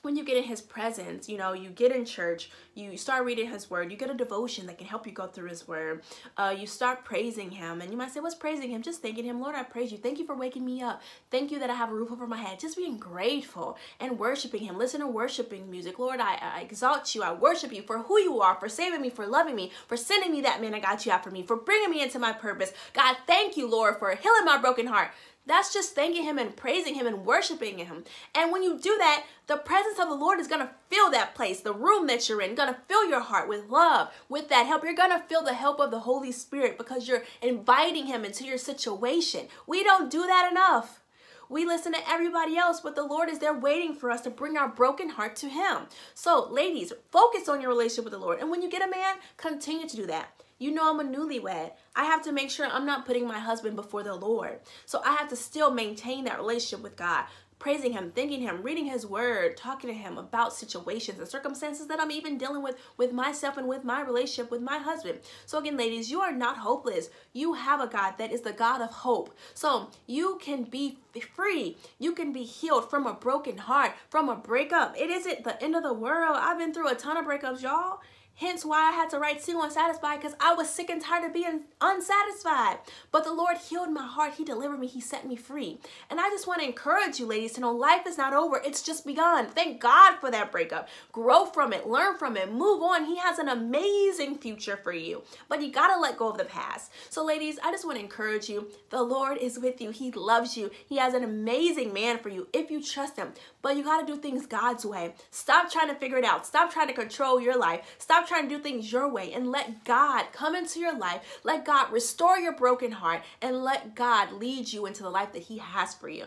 when 0.00 0.16
you 0.16 0.24
get 0.24 0.36
in 0.36 0.44
his 0.44 0.60
presence, 0.60 1.28
you 1.28 1.36
know, 1.36 1.52
you 1.52 1.70
get 1.70 1.92
in 1.92 2.04
church, 2.04 2.50
you 2.74 2.96
start 2.96 3.24
reading 3.24 3.50
his 3.50 3.70
word, 3.70 3.90
you 3.90 3.96
get 3.96 4.10
a 4.10 4.14
devotion 4.14 4.66
that 4.66 4.78
can 4.78 4.86
help 4.86 5.06
you 5.06 5.12
go 5.12 5.26
through 5.26 5.48
his 5.50 5.68
word. 5.68 6.02
Uh, 6.36 6.54
you 6.56 6.66
start 6.66 7.04
praising 7.04 7.50
him. 7.50 7.80
And 7.80 7.90
you 7.90 7.96
might 7.96 8.10
say, 8.10 8.20
What's 8.20 8.34
praising 8.34 8.70
him? 8.70 8.82
Just 8.82 9.02
thanking 9.02 9.24
him. 9.24 9.40
Lord, 9.40 9.54
I 9.54 9.62
praise 9.62 9.92
you. 9.92 9.98
Thank 9.98 10.18
you 10.18 10.26
for 10.26 10.34
waking 10.34 10.64
me 10.64 10.82
up. 10.82 11.02
Thank 11.30 11.50
you 11.50 11.58
that 11.58 11.70
I 11.70 11.74
have 11.74 11.90
a 11.90 11.94
roof 11.94 12.10
over 12.10 12.26
my 12.26 12.38
head. 12.38 12.58
Just 12.58 12.76
being 12.76 12.98
grateful 12.98 13.76
and 14.00 14.18
worshiping 14.18 14.62
him. 14.62 14.78
Listen 14.78 15.00
to 15.00 15.06
worshiping 15.06 15.70
music. 15.70 15.98
Lord, 15.98 16.20
I, 16.20 16.36
I 16.40 16.60
exalt 16.60 17.14
you. 17.14 17.22
I 17.22 17.32
worship 17.32 17.72
you 17.72 17.82
for 17.82 17.98
who 17.98 18.18
you 18.18 18.40
are, 18.40 18.54
for 18.54 18.68
saving 18.68 19.02
me, 19.02 19.10
for 19.10 19.26
loving 19.26 19.54
me, 19.54 19.72
for 19.86 19.96
sending 19.96 20.32
me 20.32 20.40
that 20.42 20.60
man 20.60 20.74
I 20.74 20.80
got 20.80 21.04
you 21.04 21.12
out 21.12 21.24
for 21.24 21.30
me, 21.30 21.42
for 21.42 21.56
bringing 21.56 21.90
me 21.90 22.02
into 22.02 22.18
my 22.18 22.32
purpose. 22.32 22.72
God, 22.92 23.16
thank 23.26 23.56
you, 23.56 23.68
Lord, 23.68 23.98
for 23.98 24.14
healing 24.14 24.44
my 24.44 24.58
broken 24.58 24.86
heart. 24.86 25.10
That's 25.44 25.72
just 25.72 25.94
thanking 25.94 26.22
Him 26.22 26.38
and 26.38 26.56
praising 26.56 26.94
Him 26.94 27.06
and 27.06 27.24
worshiping 27.24 27.78
Him. 27.78 28.04
And 28.34 28.52
when 28.52 28.62
you 28.62 28.78
do 28.78 28.96
that, 28.98 29.24
the 29.48 29.56
presence 29.56 29.98
of 29.98 30.08
the 30.08 30.14
Lord 30.14 30.38
is 30.38 30.46
going 30.46 30.60
to 30.60 30.70
fill 30.88 31.10
that 31.10 31.34
place, 31.34 31.60
the 31.60 31.74
room 31.74 32.06
that 32.06 32.28
you're 32.28 32.40
in, 32.40 32.54
going 32.54 32.72
to 32.72 32.80
fill 32.88 33.08
your 33.08 33.20
heart 33.20 33.48
with 33.48 33.68
love, 33.68 34.10
with 34.28 34.48
that 34.50 34.66
help. 34.66 34.84
You're 34.84 34.94
going 34.94 35.10
to 35.10 35.26
feel 35.26 35.42
the 35.42 35.54
help 35.54 35.80
of 35.80 35.90
the 35.90 36.00
Holy 36.00 36.30
Spirit 36.30 36.78
because 36.78 37.08
you're 37.08 37.24
inviting 37.42 38.06
Him 38.06 38.24
into 38.24 38.44
your 38.44 38.58
situation. 38.58 39.48
We 39.66 39.82
don't 39.82 40.10
do 40.10 40.26
that 40.26 40.50
enough. 40.50 41.00
We 41.48 41.66
listen 41.66 41.92
to 41.92 42.08
everybody 42.08 42.56
else, 42.56 42.80
but 42.80 42.94
the 42.94 43.04
Lord 43.04 43.28
is 43.28 43.40
there 43.40 43.52
waiting 43.52 43.94
for 43.94 44.10
us 44.10 44.22
to 44.22 44.30
bring 44.30 44.56
our 44.56 44.68
broken 44.68 45.10
heart 45.10 45.36
to 45.36 45.48
Him. 45.48 45.86
So, 46.14 46.48
ladies, 46.50 46.92
focus 47.10 47.48
on 47.48 47.60
your 47.60 47.70
relationship 47.70 48.04
with 48.04 48.12
the 48.12 48.18
Lord. 48.18 48.38
And 48.40 48.50
when 48.50 48.62
you 48.62 48.70
get 48.70 48.86
a 48.86 48.90
man, 48.90 49.16
continue 49.36 49.86
to 49.88 49.96
do 49.96 50.06
that. 50.06 50.41
You 50.62 50.70
know 50.70 50.88
I'm 50.88 51.00
a 51.00 51.04
newlywed. 51.04 51.72
I 51.96 52.04
have 52.04 52.22
to 52.22 52.32
make 52.32 52.48
sure 52.48 52.66
I'm 52.66 52.86
not 52.86 53.04
putting 53.04 53.26
my 53.26 53.40
husband 53.40 53.74
before 53.74 54.04
the 54.04 54.14
Lord. 54.14 54.60
So 54.86 55.02
I 55.04 55.16
have 55.16 55.28
to 55.30 55.36
still 55.36 55.72
maintain 55.72 56.24
that 56.24 56.38
relationship 56.38 56.84
with 56.84 56.94
God, 56.94 57.24
praising 57.58 57.92
him, 57.92 58.12
thanking 58.14 58.42
him, 58.42 58.62
reading 58.62 58.86
his 58.86 59.04
word, 59.04 59.56
talking 59.56 59.90
to 59.90 59.94
him 59.94 60.18
about 60.18 60.52
situations 60.52 61.18
and 61.18 61.26
circumstances 61.26 61.88
that 61.88 61.98
I'm 61.98 62.12
even 62.12 62.38
dealing 62.38 62.62
with 62.62 62.76
with 62.96 63.12
myself 63.12 63.56
and 63.56 63.66
with 63.66 63.82
my 63.82 64.02
relationship 64.02 64.52
with 64.52 64.62
my 64.62 64.78
husband. 64.78 65.18
So 65.46 65.58
again, 65.58 65.76
ladies, 65.76 66.12
you 66.12 66.20
are 66.20 66.32
not 66.32 66.58
hopeless. 66.58 67.10
You 67.32 67.54
have 67.54 67.80
a 67.80 67.88
God 67.88 68.14
that 68.18 68.30
is 68.30 68.42
the 68.42 68.52
God 68.52 68.80
of 68.80 68.90
hope. 68.90 69.34
So 69.54 69.90
you 70.06 70.38
can 70.40 70.62
be 70.62 70.96
free. 71.34 71.76
You 71.98 72.12
can 72.12 72.32
be 72.32 72.44
healed 72.44 72.88
from 72.88 73.08
a 73.08 73.14
broken 73.14 73.58
heart, 73.58 73.94
from 74.10 74.28
a 74.28 74.36
breakup. 74.36 74.96
It 74.96 75.10
isn't 75.10 75.42
the 75.42 75.60
end 75.60 75.74
of 75.74 75.82
the 75.82 75.92
world. 75.92 76.36
I've 76.38 76.58
been 76.58 76.72
through 76.72 76.88
a 76.88 76.94
ton 76.94 77.16
of 77.16 77.24
breakups, 77.24 77.62
y'all. 77.62 77.98
Hence 78.42 78.64
why 78.64 78.88
I 78.88 78.90
had 78.90 79.08
to 79.10 79.20
write 79.20 79.40
single 79.40 79.62
and 79.62 79.72
satisfied 79.72 80.20
because 80.20 80.36
I 80.40 80.52
was 80.52 80.68
sick 80.68 80.90
and 80.90 81.00
tired 81.00 81.24
of 81.24 81.32
being 81.32 81.60
unsatisfied. 81.80 82.78
But 83.12 83.22
the 83.22 83.32
Lord 83.32 83.56
healed 83.56 83.92
my 83.92 84.04
heart. 84.04 84.34
He 84.34 84.42
delivered 84.44 84.80
me. 84.80 84.88
He 84.88 85.00
set 85.00 85.28
me 85.28 85.36
free. 85.36 85.78
And 86.10 86.18
I 86.18 86.28
just 86.28 86.48
want 86.48 86.60
to 86.60 86.66
encourage 86.66 87.20
you, 87.20 87.26
ladies, 87.26 87.52
to 87.52 87.60
know 87.60 87.70
life 87.70 88.04
is 88.04 88.18
not 88.18 88.34
over. 88.34 88.60
It's 88.64 88.82
just 88.82 89.06
begun. 89.06 89.46
Thank 89.46 89.80
God 89.80 90.16
for 90.20 90.28
that 90.32 90.50
breakup. 90.50 90.88
Grow 91.12 91.46
from 91.46 91.72
it. 91.72 91.86
Learn 91.86 92.18
from 92.18 92.36
it. 92.36 92.52
Move 92.52 92.82
on. 92.82 93.04
He 93.04 93.16
has 93.18 93.38
an 93.38 93.48
amazing 93.48 94.38
future 94.38 94.76
for 94.76 94.92
you. 94.92 95.22
But 95.48 95.62
you 95.62 95.70
got 95.70 95.94
to 95.94 96.00
let 96.00 96.18
go 96.18 96.30
of 96.30 96.36
the 96.36 96.44
past. 96.44 96.90
So, 97.10 97.24
ladies, 97.24 97.60
I 97.62 97.70
just 97.70 97.84
want 97.84 97.98
to 97.98 98.02
encourage 98.02 98.48
you. 98.48 98.72
The 98.90 99.04
Lord 99.04 99.38
is 99.38 99.60
with 99.60 99.80
you. 99.80 99.90
He 99.90 100.10
loves 100.10 100.56
you. 100.56 100.72
He 100.88 100.96
has 100.96 101.14
an 101.14 101.22
amazing 101.22 101.92
man 101.92 102.18
for 102.18 102.28
you 102.28 102.48
if 102.52 102.72
you 102.72 102.82
trust 102.82 103.16
him. 103.16 103.34
But 103.62 103.76
you 103.76 103.84
got 103.84 104.04
to 104.04 104.12
do 104.12 104.20
things 104.20 104.46
God's 104.46 104.84
way. 104.84 105.14
Stop 105.30 105.70
trying 105.70 105.90
to 105.90 105.94
figure 105.94 106.18
it 106.18 106.24
out. 106.24 106.44
Stop 106.44 106.72
trying 106.72 106.88
to 106.88 106.92
control 106.92 107.40
your 107.40 107.56
life. 107.56 107.94
Stop 107.98 108.26
trying 108.32 108.48
to 108.48 108.56
do 108.56 108.62
things 108.62 108.90
your 108.90 109.10
way 109.10 109.30
and 109.34 109.52
let 109.52 109.84
God 109.84 110.24
come 110.32 110.54
into 110.54 110.80
your 110.80 110.96
life. 110.96 111.20
Let 111.44 111.66
God 111.66 111.92
restore 111.92 112.38
your 112.38 112.54
broken 112.54 112.90
heart 112.90 113.22
and 113.42 113.62
let 113.62 113.94
God 113.94 114.32
lead 114.32 114.72
you 114.72 114.86
into 114.86 115.02
the 115.02 115.10
life 115.10 115.34
that 115.34 115.42
He 115.42 115.58
has 115.58 115.94
for 115.94 116.08
you. 116.08 116.24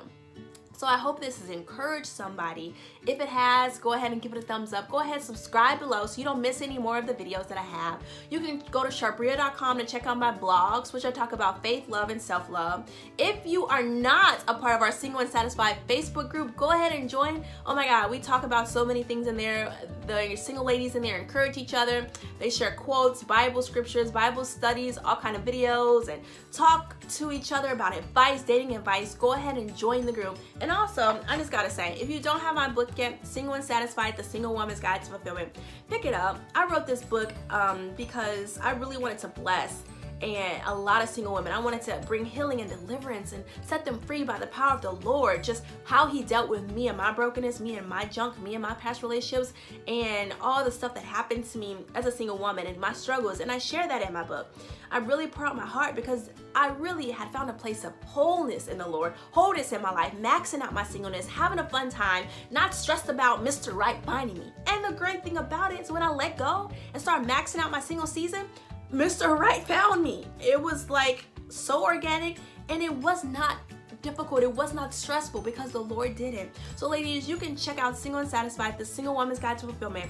So 0.78 0.88
I 0.88 0.98
hope 0.98 1.22
this 1.22 1.40
has 1.40 1.50
encouraged 1.50 2.08
somebody. 2.08 2.76
If 3.08 3.22
it 3.22 3.30
has, 3.30 3.78
go 3.78 3.94
ahead 3.94 4.12
and 4.12 4.22
give 4.22 4.34
it 4.34 4.40
a 4.40 4.42
thumbs 4.42 4.74
up. 4.74 4.90
Go 4.90 5.00
ahead, 5.00 5.16
and 5.16 5.24
subscribe 5.24 5.80
below 5.80 6.06
so 6.06 6.20
you 6.20 6.26
don't 6.26 6.42
miss 6.42 6.62
any 6.62 6.78
more 6.78 6.98
of 6.98 7.08
the 7.08 7.14
videos 7.14 7.48
that 7.48 7.58
I 7.58 7.62
have. 7.62 8.02
You 8.30 8.40
can 8.42 8.62
go 8.72 8.84
to 8.84 8.90
sharbria.com 8.90 9.78
to 9.78 9.86
check 9.86 10.06
out 10.06 10.18
my 10.18 10.34
blogs, 10.34 10.92
which 10.92 11.06
I 11.06 11.12
talk 11.12 11.32
about 11.32 11.64
faith, 11.64 11.88
love, 11.88 12.10
and 12.10 12.22
self-love. 12.22 12.90
If 13.18 13.46
you 13.46 13.66
are 13.68 13.84
not 13.84 14.44
a 14.48 14.54
part 14.54 14.76
of 14.76 14.82
our 14.82 14.92
Single 14.92 15.22
and 15.22 15.30
Satisfied 15.30 15.78
Facebook 15.88 16.30
group, 16.30 16.58
go 16.58 16.72
ahead 16.72 16.92
and 16.92 17.10
join. 17.10 17.46
Oh 17.66 17.74
my 17.74 17.86
God, 17.86 18.12
we 18.12 18.20
talk 18.20 18.44
about 18.44 18.68
so 18.68 18.84
many 18.84 19.04
things 19.04 19.28
in 19.28 19.38
there. 19.38 19.74
The 20.08 20.36
single 20.36 20.66
ladies 20.66 20.96
in 20.96 21.02
there 21.02 21.18
encourage 21.18 21.58
each 21.58 21.74
other. 21.74 22.08
They 22.38 22.50
share 22.50 22.72
quotes, 22.72 23.24
Bible 23.24 23.62
scriptures, 23.62 24.12
Bible 24.12 24.44
studies, 24.44 24.98
all 24.98 25.16
kind 25.16 25.36
of 25.36 25.46
videos, 25.46 26.10
and 26.10 26.22
talk 26.52 26.96
to 27.10 27.32
each 27.32 27.52
other 27.52 27.72
about 27.72 27.96
advice, 27.96 28.44
dating 28.44 28.76
advice. 28.76 29.16
Go 29.16 29.34
ahead 29.34 29.58
and 29.58 29.76
join 29.76 30.06
the 30.06 30.12
group. 30.12 30.38
And 30.66 30.72
also, 30.72 31.22
I 31.30 31.38
just 31.38 31.52
gotta 31.52 31.70
say, 31.70 31.96
if 32.02 32.10
you 32.10 32.20
don't 32.20 32.40
have 32.40 32.56
my 32.56 32.68
book 32.68 32.90
yet, 32.98 33.24
Single 33.24 33.54
and 33.54 33.64
Satisfied, 33.64 34.18
The 34.18 34.24
Single 34.24 34.52
Woman's 34.52 34.80
Guide 34.80 35.04
to 35.04 35.12
Fulfillment, 35.12 35.56
pick 35.92 36.06
it 36.06 36.16
up. 36.16 36.40
I 36.56 36.66
wrote 36.66 36.88
this 36.88 37.04
book 37.04 37.32
um, 37.52 37.92
because 37.96 38.58
I 38.58 38.72
really 38.72 38.98
wanted 38.98 39.20
to 39.20 39.28
bless 39.28 39.84
and 40.22 40.62
a 40.66 40.74
lot 40.74 41.04
of 41.04 41.10
single 41.10 41.34
women. 41.34 41.52
I 41.52 41.60
wanted 41.60 41.82
to 41.84 42.02
bring 42.08 42.26
healing 42.26 42.62
and 42.62 42.70
deliverance 42.70 43.34
and 43.34 43.44
set 43.62 43.86
them 43.86 44.00
free 44.00 44.24
by 44.24 44.40
the 44.40 44.48
power 44.48 44.74
of 44.74 44.82
the 44.82 44.92
Lord. 44.92 45.44
Just 45.44 45.64
how 45.84 46.08
He 46.08 46.24
dealt 46.24 46.50
with 46.50 46.72
me 46.72 46.88
and 46.88 46.98
my 46.98 47.12
brokenness, 47.12 47.60
me 47.60 47.78
and 47.78 47.88
my 47.88 48.06
junk, 48.06 48.42
me 48.42 48.56
and 48.56 48.62
my 48.62 48.74
past 48.76 49.04
relationships, 49.04 49.54
and 49.88 50.34
all 50.42 50.64
the 50.64 50.72
stuff 50.72 50.94
that 50.96 51.04
happened 51.04 51.46
to 51.52 51.58
me 51.58 51.78
as 51.96 52.06
a 52.06 52.12
single 52.12 52.38
woman 52.38 52.68
and 52.68 52.78
my 52.78 52.94
struggles. 52.94 53.40
And 53.40 53.52
I 53.52 53.58
share 53.58 53.88
that 53.88 54.02
in 54.02 54.14
my 54.14 54.24
book. 54.24 54.56
I 54.92 55.00
really 55.00 55.28
pour 55.28 55.46
out 55.46 55.56
my 55.56 55.66
heart 55.66 55.96
because 55.96 56.30
I 56.56 56.70
really 56.70 57.12
had 57.12 57.32
found 57.34 57.50
a 57.50 57.54
place 57.54 57.84
of 57.84 57.94
wholeness 58.06 58.68
in 58.68 58.78
the 58.78 58.88
Lord, 58.88 59.14
wholeness 59.32 59.74
in 59.74 59.82
my 59.82 59.92
life, 59.92 60.14
maxing 60.22 60.62
out 60.62 60.74
my 60.74 60.84
singleness, 60.84 61.28
having 61.28 61.60
a 61.60 61.68
fun 61.68 61.90
time, 61.90 62.26
not 62.52 62.74
stressed 62.74 63.10
about 63.10 63.44
Mr. 63.44 63.74
Right 63.74 63.98
finding 64.06 64.38
me. 64.38 64.54
And 64.68 64.86
the 64.86 64.94
great 64.94 65.24
thing 65.24 65.38
about 65.38 65.74
it 65.74 65.82
is 65.82 65.92
when 65.92 66.04
I 66.04 66.10
let 66.10 66.38
go 66.38 66.72
and 66.94 67.02
start 67.02 67.24
maxing 67.24 67.60
out 67.60 67.72
my 67.72 67.80
single 67.80 68.08
season, 68.08 68.46
Mr. 68.94 69.38
Right 69.38 69.64
found 69.64 70.04
me. 70.04 70.26
It 70.40 70.62
was 70.62 70.90
like 70.90 71.26
so 71.50 71.84
organic 71.84 72.38
and 72.70 72.82
it 72.82 72.94
was 72.94 73.24
not 73.24 73.58
difficult. 74.02 74.44
It 74.44 74.52
was 74.52 74.74
not 74.74 74.94
stressful 74.94 75.42
because 75.42 75.72
the 75.72 75.82
Lord 75.82 76.16
did 76.16 76.34
it. 76.34 76.56
So, 76.76 76.88
ladies, 76.88 77.28
you 77.28 77.38
can 77.38 77.56
check 77.56 77.80
out 77.80 77.98
Single 77.98 78.22
and 78.22 78.30
Satisfied, 78.30 78.78
the 78.78 78.86
Single 78.86 79.16
Woman's 79.16 79.40
Guide 79.40 79.58
to 79.60 79.66
Fulfillment. 79.66 80.10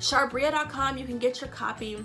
Sharabria.com, 0.00 0.98
you 0.98 1.06
can 1.06 1.18
get 1.18 1.40
your 1.40 1.48
copy 1.48 2.04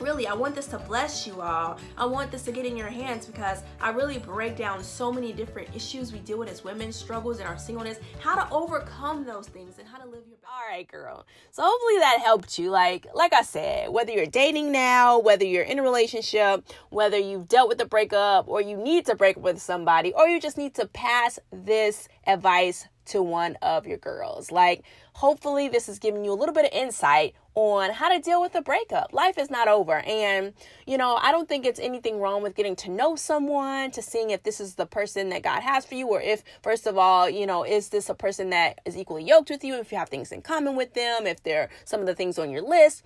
really 0.00 0.26
i 0.26 0.34
want 0.34 0.54
this 0.54 0.66
to 0.66 0.78
bless 0.78 1.26
you 1.26 1.40
all. 1.40 1.78
I 1.96 2.06
want 2.06 2.30
this 2.30 2.42
to 2.42 2.52
get 2.52 2.66
in 2.66 2.76
your 2.76 2.88
hands 2.88 3.26
because 3.26 3.62
i 3.80 3.90
really 3.90 4.18
break 4.18 4.56
down 4.56 4.82
so 4.82 5.12
many 5.12 5.32
different 5.32 5.68
issues. 5.74 6.12
We 6.12 6.20
deal 6.20 6.38
with 6.38 6.48
as 6.48 6.64
women 6.64 6.92
struggles 6.92 7.40
in 7.40 7.46
our 7.46 7.58
singleness 7.58 7.98
how 8.20 8.34
to 8.34 8.52
overcome 8.52 9.24
those 9.24 9.48
things 9.48 9.78
and 9.78 9.88
how 9.88 9.98
to 9.98 10.04
live 10.04 10.22
your 10.28 10.38
best. 10.38 10.52
All 10.52 10.68
right 10.68 10.86
girl. 10.86 11.26
So 11.50 11.62
hopefully 11.64 11.98
that 11.98 12.20
helped 12.22 12.58
you. 12.58 12.70
Like 12.70 13.06
like 13.14 13.32
i 13.32 13.42
said 13.42 13.90
whether 13.90 14.12
you're 14.12 14.26
dating 14.26 14.72
now 14.72 15.18
whether 15.18 15.44
you're 15.44 15.64
in 15.64 15.78
a 15.78 15.82
relationship 15.82 16.64
whether 16.90 17.18
you've 17.18 17.48
dealt 17.48 17.68
with 17.68 17.80
a 17.80 17.86
breakup 17.86 18.48
or 18.48 18.60
you 18.60 18.76
need 18.76 19.06
to 19.06 19.14
break 19.14 19.36
up 19.36 19.42
with 19.42 19.60
somebody 19.60 20.12
or 20.14 20.26
you 20.26 20.40
just 20.40 20.58
need 20.58 20.74
to 20.74 20.86
pass 20.86 21.38
this 21.52 22.08
advice 22.26 22.86
to 23.06 23.22
one 23.22 23.56
of 23.62 23.86
your 23.86 23.98
girls. 23.98 24.50
Like, 24.50 24.84
hopefully, 25.14 25.68
this 25.68 25.88
is 25.88 25.98
giving 25.98 26.24
you 26.24 26.32
a 26.32 26.34
little 26.34 26.54
bit 26.54 26.64
of 26.64 26.70
insight 26.72 27.34
on 27.54 27.90
how 27.90 28.08
to 28.08 28.18
deal 28.18 28.40
with 28.40 28.54
a 28.54 28.62
breakup. 28.62 29.12
Life 29.12 29.36
is 29.36 29.50
not 29.50 29.68
over. 29.68 29.98
And, 30.00 30.54
you 30.86 30.96
know, 30.96 31.16
I 31.16 31.32
don't 31.32 31.48
think 31.48 31.66
it's 31.66 31.80
anything 31.80 32.18
wrong 32.18 32.42
with 32.42 32.54
getting 32.54 32.76
to 32.76 32.90
know 32.90 33.14
someone, 33.14 33.90
to 33.90 34.00
seeing 34.00 34.30
if 34.30 34.42
this 34.42 34.60
is 34.60 34.76
the 34.76 34.86
person 34.86 35.28
that 35.30 35.42
God 35.42 35.60
has 35.62 35.84
for 35.84 35.94
you, 35.94 36.08
or 36.08 36.20
if, 36.20 36.42
first 36.62 36.86
of 36.86 36.96
all, 36.96 37.28
you 37.28 37.46
know, 37.46 37.64
is 37.64 37.90
this 37.90 38.08
a 38.08 38.14
person 38.14 38.50
that 38.50 38.80
is 38.84 38.96
equally 38.96 39.24
yoked 39.24 39.50
with 39.50 39.64
you, 39.64 39.74
if 39.74 39.92
you 39.92 39.98
have 39.98 40.08
things 40.08 40.32
in 40.32 40.40
common 40.40 40.76
with 40.76 40.94
them, 40.94 41.26
if 41.26 41.42
they're 41.42 41.68
some 41.84 42.00
of 42.00 42.06
the 42.06 42.14
things 42.14 42.38
on 42.38 42.50
your 42.50 42.62
list 42.62 43.02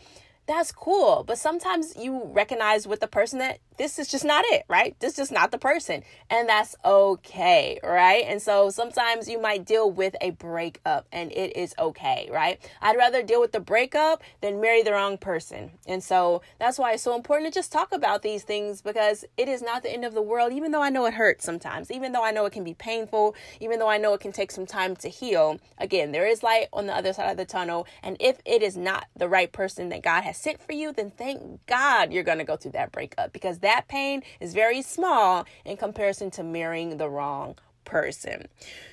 that's 0.47 0.73
cool. 0.73 1.25
But 1.27 1.39
sometimes 1.39 1.97
you 1.97 2.25
recognize 2.33 2.87
with 2.87 3.01
the 3.01 3.09
person 3.09 3.39
that 3.41 3.59
this 3.79 3.99
is 3.99 4.09
just 4.09 4.25
not 4.25 4.45
it, 4.49 4.65
right? 4.69 4.99
This 5.01 5.13
is 5.13 5.17
just 5.17 5.33
not 5.33 5.51
the 5.51 5.59
person. 5.59 6.03
And 6.31 6.49
that's 6.49 6.75
okay, 6.85 7.79
right? 7.83 8.25
And 8.27 8.41
so 8.41 8.71
sometimes 8.71 9.29
you 9.29 9.41
might 9.41 9.65
deal 9.65 9.91
with 9.91 10.17
a 10.21 10.31
breakup 10.31 11.07
and 11.13 11.31
it 11.33 11.57
is 11.57 11.75
okay, 11.79 12.29
right? 12.33 12.59
I'd 12.81 12.97
rather 12.97 13.23
deal 13.23 13.41
with 13.41 13.53
the 13.53 13.61
breakup 13.61 14.23
than 14.41 14.61
marry 14.61 14.83
the 14.83 14.93
wrong 14.93 15.19
person. 15.19 15.73
And 15.87 16.03
so 16.03 16.43
that's 16.59 16.79
why 16.79 16.93
it's 16.93 17.03
so 17.03 17.15
important 17.15 17.53
to 17.53 17.59
just 17.59 17.73
talk 17.73 17.93
about 17.93 18.23
these 18.23 18.45
things 18.45 18.81
because 18.81 19.25
it 19.37 19.49
is 19.49 19.63
not 19.63 19.83
the 19.83 19.93
end 19.93 20.05
of 20.05 20.15
the 20.15 20.23
world, 20.23 20.53
even 20.53 20.71
though 20.71 20.83
I 20.83 20.91
know 20.91 21.05
it 21.07 21.15
hurts 21.15 21.45
sometimes, 21.45 21.91
even 21.91 22.13
though 22.13 22.25
I 22.25 22.31
know 22.31 22.47
it 22.47 22.53
can 22.53 22.65
be 22.65 22.75
painful, 22.75 23.35
even 23.61 23.79
though 23.79 23.89
I 23.89 23.99
know 23.99 24.15
it 24.15 24.21
can 24.21 24.33
take 24.33 24.51
some 24.51 24.67
time 24.67 24.97
to 24.97 25.09
heal. 25.09 25.59
Again, 25.79 26.13
there 26.13 26.27
is 26.27 26.43
light 26.43 26.69
on 26.73 26.87
the 26.87 26.97
other 26.97 27.13
side 27.13 27.31
of 27.31 27.37
the 27.37 27.45
tunnel. 27.45 27.87
And 28.03 28.17
if 28.21 28.39
it 28.47 28.63
is 28.63 28.77
not 28.77 29.07
the 29.15 29.29
right 29.29 29.53
person 29.53 29.91
that 29.91 30.03
God 30.03 30.25
has 30.25 30.36
sent 30.37 30.61
for 30.61 30.73
you, 30.73 30.93
then 30.93 31.11
thank 31.11 31.65
God 31.67 32.13
you're 32.13 32.23
going 32.23 32.39
to 32.39 32.45
go 32.45 32.57
through 32.57 32.73
that 32.73 32.93
breakup 32.93 33.33
because 33.33 33.61
that 33.61 33.89
pain 33.89 34.23
is 34.41 34.55
very 34.55 34.83
small 34.83 35.47
in 35.65 35.77
comparison 35.77 36.31
to 36.33 36.43
marrying 36.43 36.97
the 36.97 37.09
wrong 37.09 37.57
person. 37.85 38.49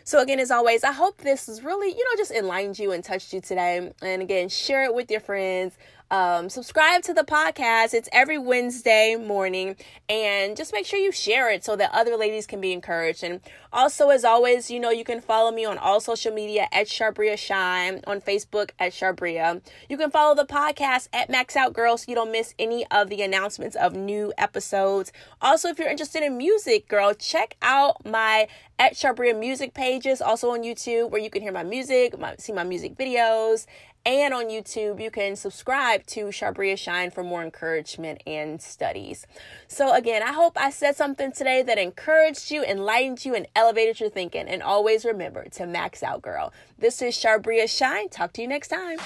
So 0.05 0.21
again, 0.21 0.39
as 0.39 0.51
always, 0.51 0.83
I 0.85 0.93
hope 0.93 1.17
this 1.17 1.49
is 1.49 1.63
really, 1.63 1.89
you 1.89 2.03
know, 2.05 2.17
just 2.17 2.31
enlightened 2.31 2.79
you 2.79 2.93
and 2.93 3.03
touched 3.03 3.33
you 3.33 3.41
today. 3.41 3.91
And 4.01 4.21
again, 4.21 4.47
share 4.47 4.83
it 4.83 4.93
with 4.93 5.11
your 5.11 5.19
friends. 5.19 5.77
Um, 6.13 6.47
subscribe 6.47 7.01
to 7.05 7.13
the 7.15 7.23
podcast. 7.23 7.95
It's 7.95 8.07
every 8.13 8.37
Wednesday 8.37 9.15
morning. 9.15 9.75
And 10.07 10.55
just 10.55 10.71
make 10.71 10.85
sure 10.85 10.99
you 10.99 11.11
share 11.11 11.49
it 11.49 11.63
so 11.63 11.75
that 11.75 11.89
other 11.91 12.15
ladies 12.15 12.45
can 12.45 12.61
be 12.61 12.71
encouraged. 12.71 13.23
And 13.23 13.41
also, 13.71 14.09
as 14.09 14.23
always, 14.23 14.69
you 14.69 14.79
know, 14.79 14.91
you 14.91 15.03
can 15.03 15.21
follow 15.21 15.49
me 15.49 15.65
on 15.65 15.79
all 15.79 15.99
social 15.99 16.31
media 16.31 16.67
at 16.71 16.85
Sharbria 16.85 17.35
Shine, 17.35 18.01
on 18.05 18.21
Facebook 18.21 18.69
at 18.77 18.91
Sharbria. 18.91 19.63
You 19.89 19.97
can 19.97 20.11
follow 20.11 20.35
the 20.35 20.45
podcast 20.45 21.07
at 21.13 21.31
Max 21.31 21.55
Out 21.55 21.73
Girl 21.73 21.97
so 21.97 22.05
you 22.07 22.13
don't 22.13 22.31
miss 22.31 22.53
any 22.59 22.85
of 22.91 23.09
the 23.09 23.23
announcements 23.23 23.75
of 23.75 23.95
new 23.95 24.31
episodes. 24.37 25.11
Also, 25.41 25.69
if 25.69 25.79
you're 25.79 25.89
interested 25.89 26.21
in 26.21 26.37
music, 26.37 26.87
girl, 26.87 27.15
check 27.15 27.57
out 27.63 28.05
my 28.05 28.47
at 28.77 28.93
Sharbria 28.93 29.37
music 29.37 29.73
pages, 29.73 30.21
also 30.21 30.49
on 30.49 30.61
YouTube, 30.63 31.09
where 31.09 31.21
you 31.21 31.29
can 31.29 31.41
hear 31.41 31.51
my 31.51 31.63
music, 31.63 32.19
my, 32.19 32.35
see 32.37 32.51
my 32.51 32.63
music 32.63 32.97
videos, 32.97 33.65
and 34.05 34.33
on 34.33 34.45
YouTube, 34.45 35.01
you 35.01 35.09
can 35.09 35.35
subscribe 35.35 36.05
to 36.07 36.25
Sharabria 36.25 36.77
Shine 36.77 37.09
for 37.09 37.23
more 37.23 37.41
encouragement 37.41 38.21
and 38.27 38.61
studies. 38.61 39.25
So, 39.67 39.93
again, 39.93 40.21
I 40.21 40.33
hope 40.33 40.57
I 40.57 40.71
said 40.71 40.97
something 40.97 41.31
today 41.31 41.61
that 41.63 41.77
encouraged 41.77 42.51
you, 42.51 42.63
enlightened 42.63 43.23
you, 43.23 43.33
and 43.33 43.47
elevated 43.55 44.01
your 44.01 44.09
thinking. 44.09 44.47
And 44.47 44.61
always 44.61 45.05
remember 45.05 45.45
to 45.51 45.65
max 45.65 46.03
out, 46.03 46.21
girl. 46.21 46.51
This 46.77 47.01
is 47.01 47.15
Sharabria 47.15 47.69
Shine. 47.69 48.09
Talk 48.09 48.33
to 48.33 48.41
you 48.41 48.47
next 48.47 48.67
time. 48.67 48.97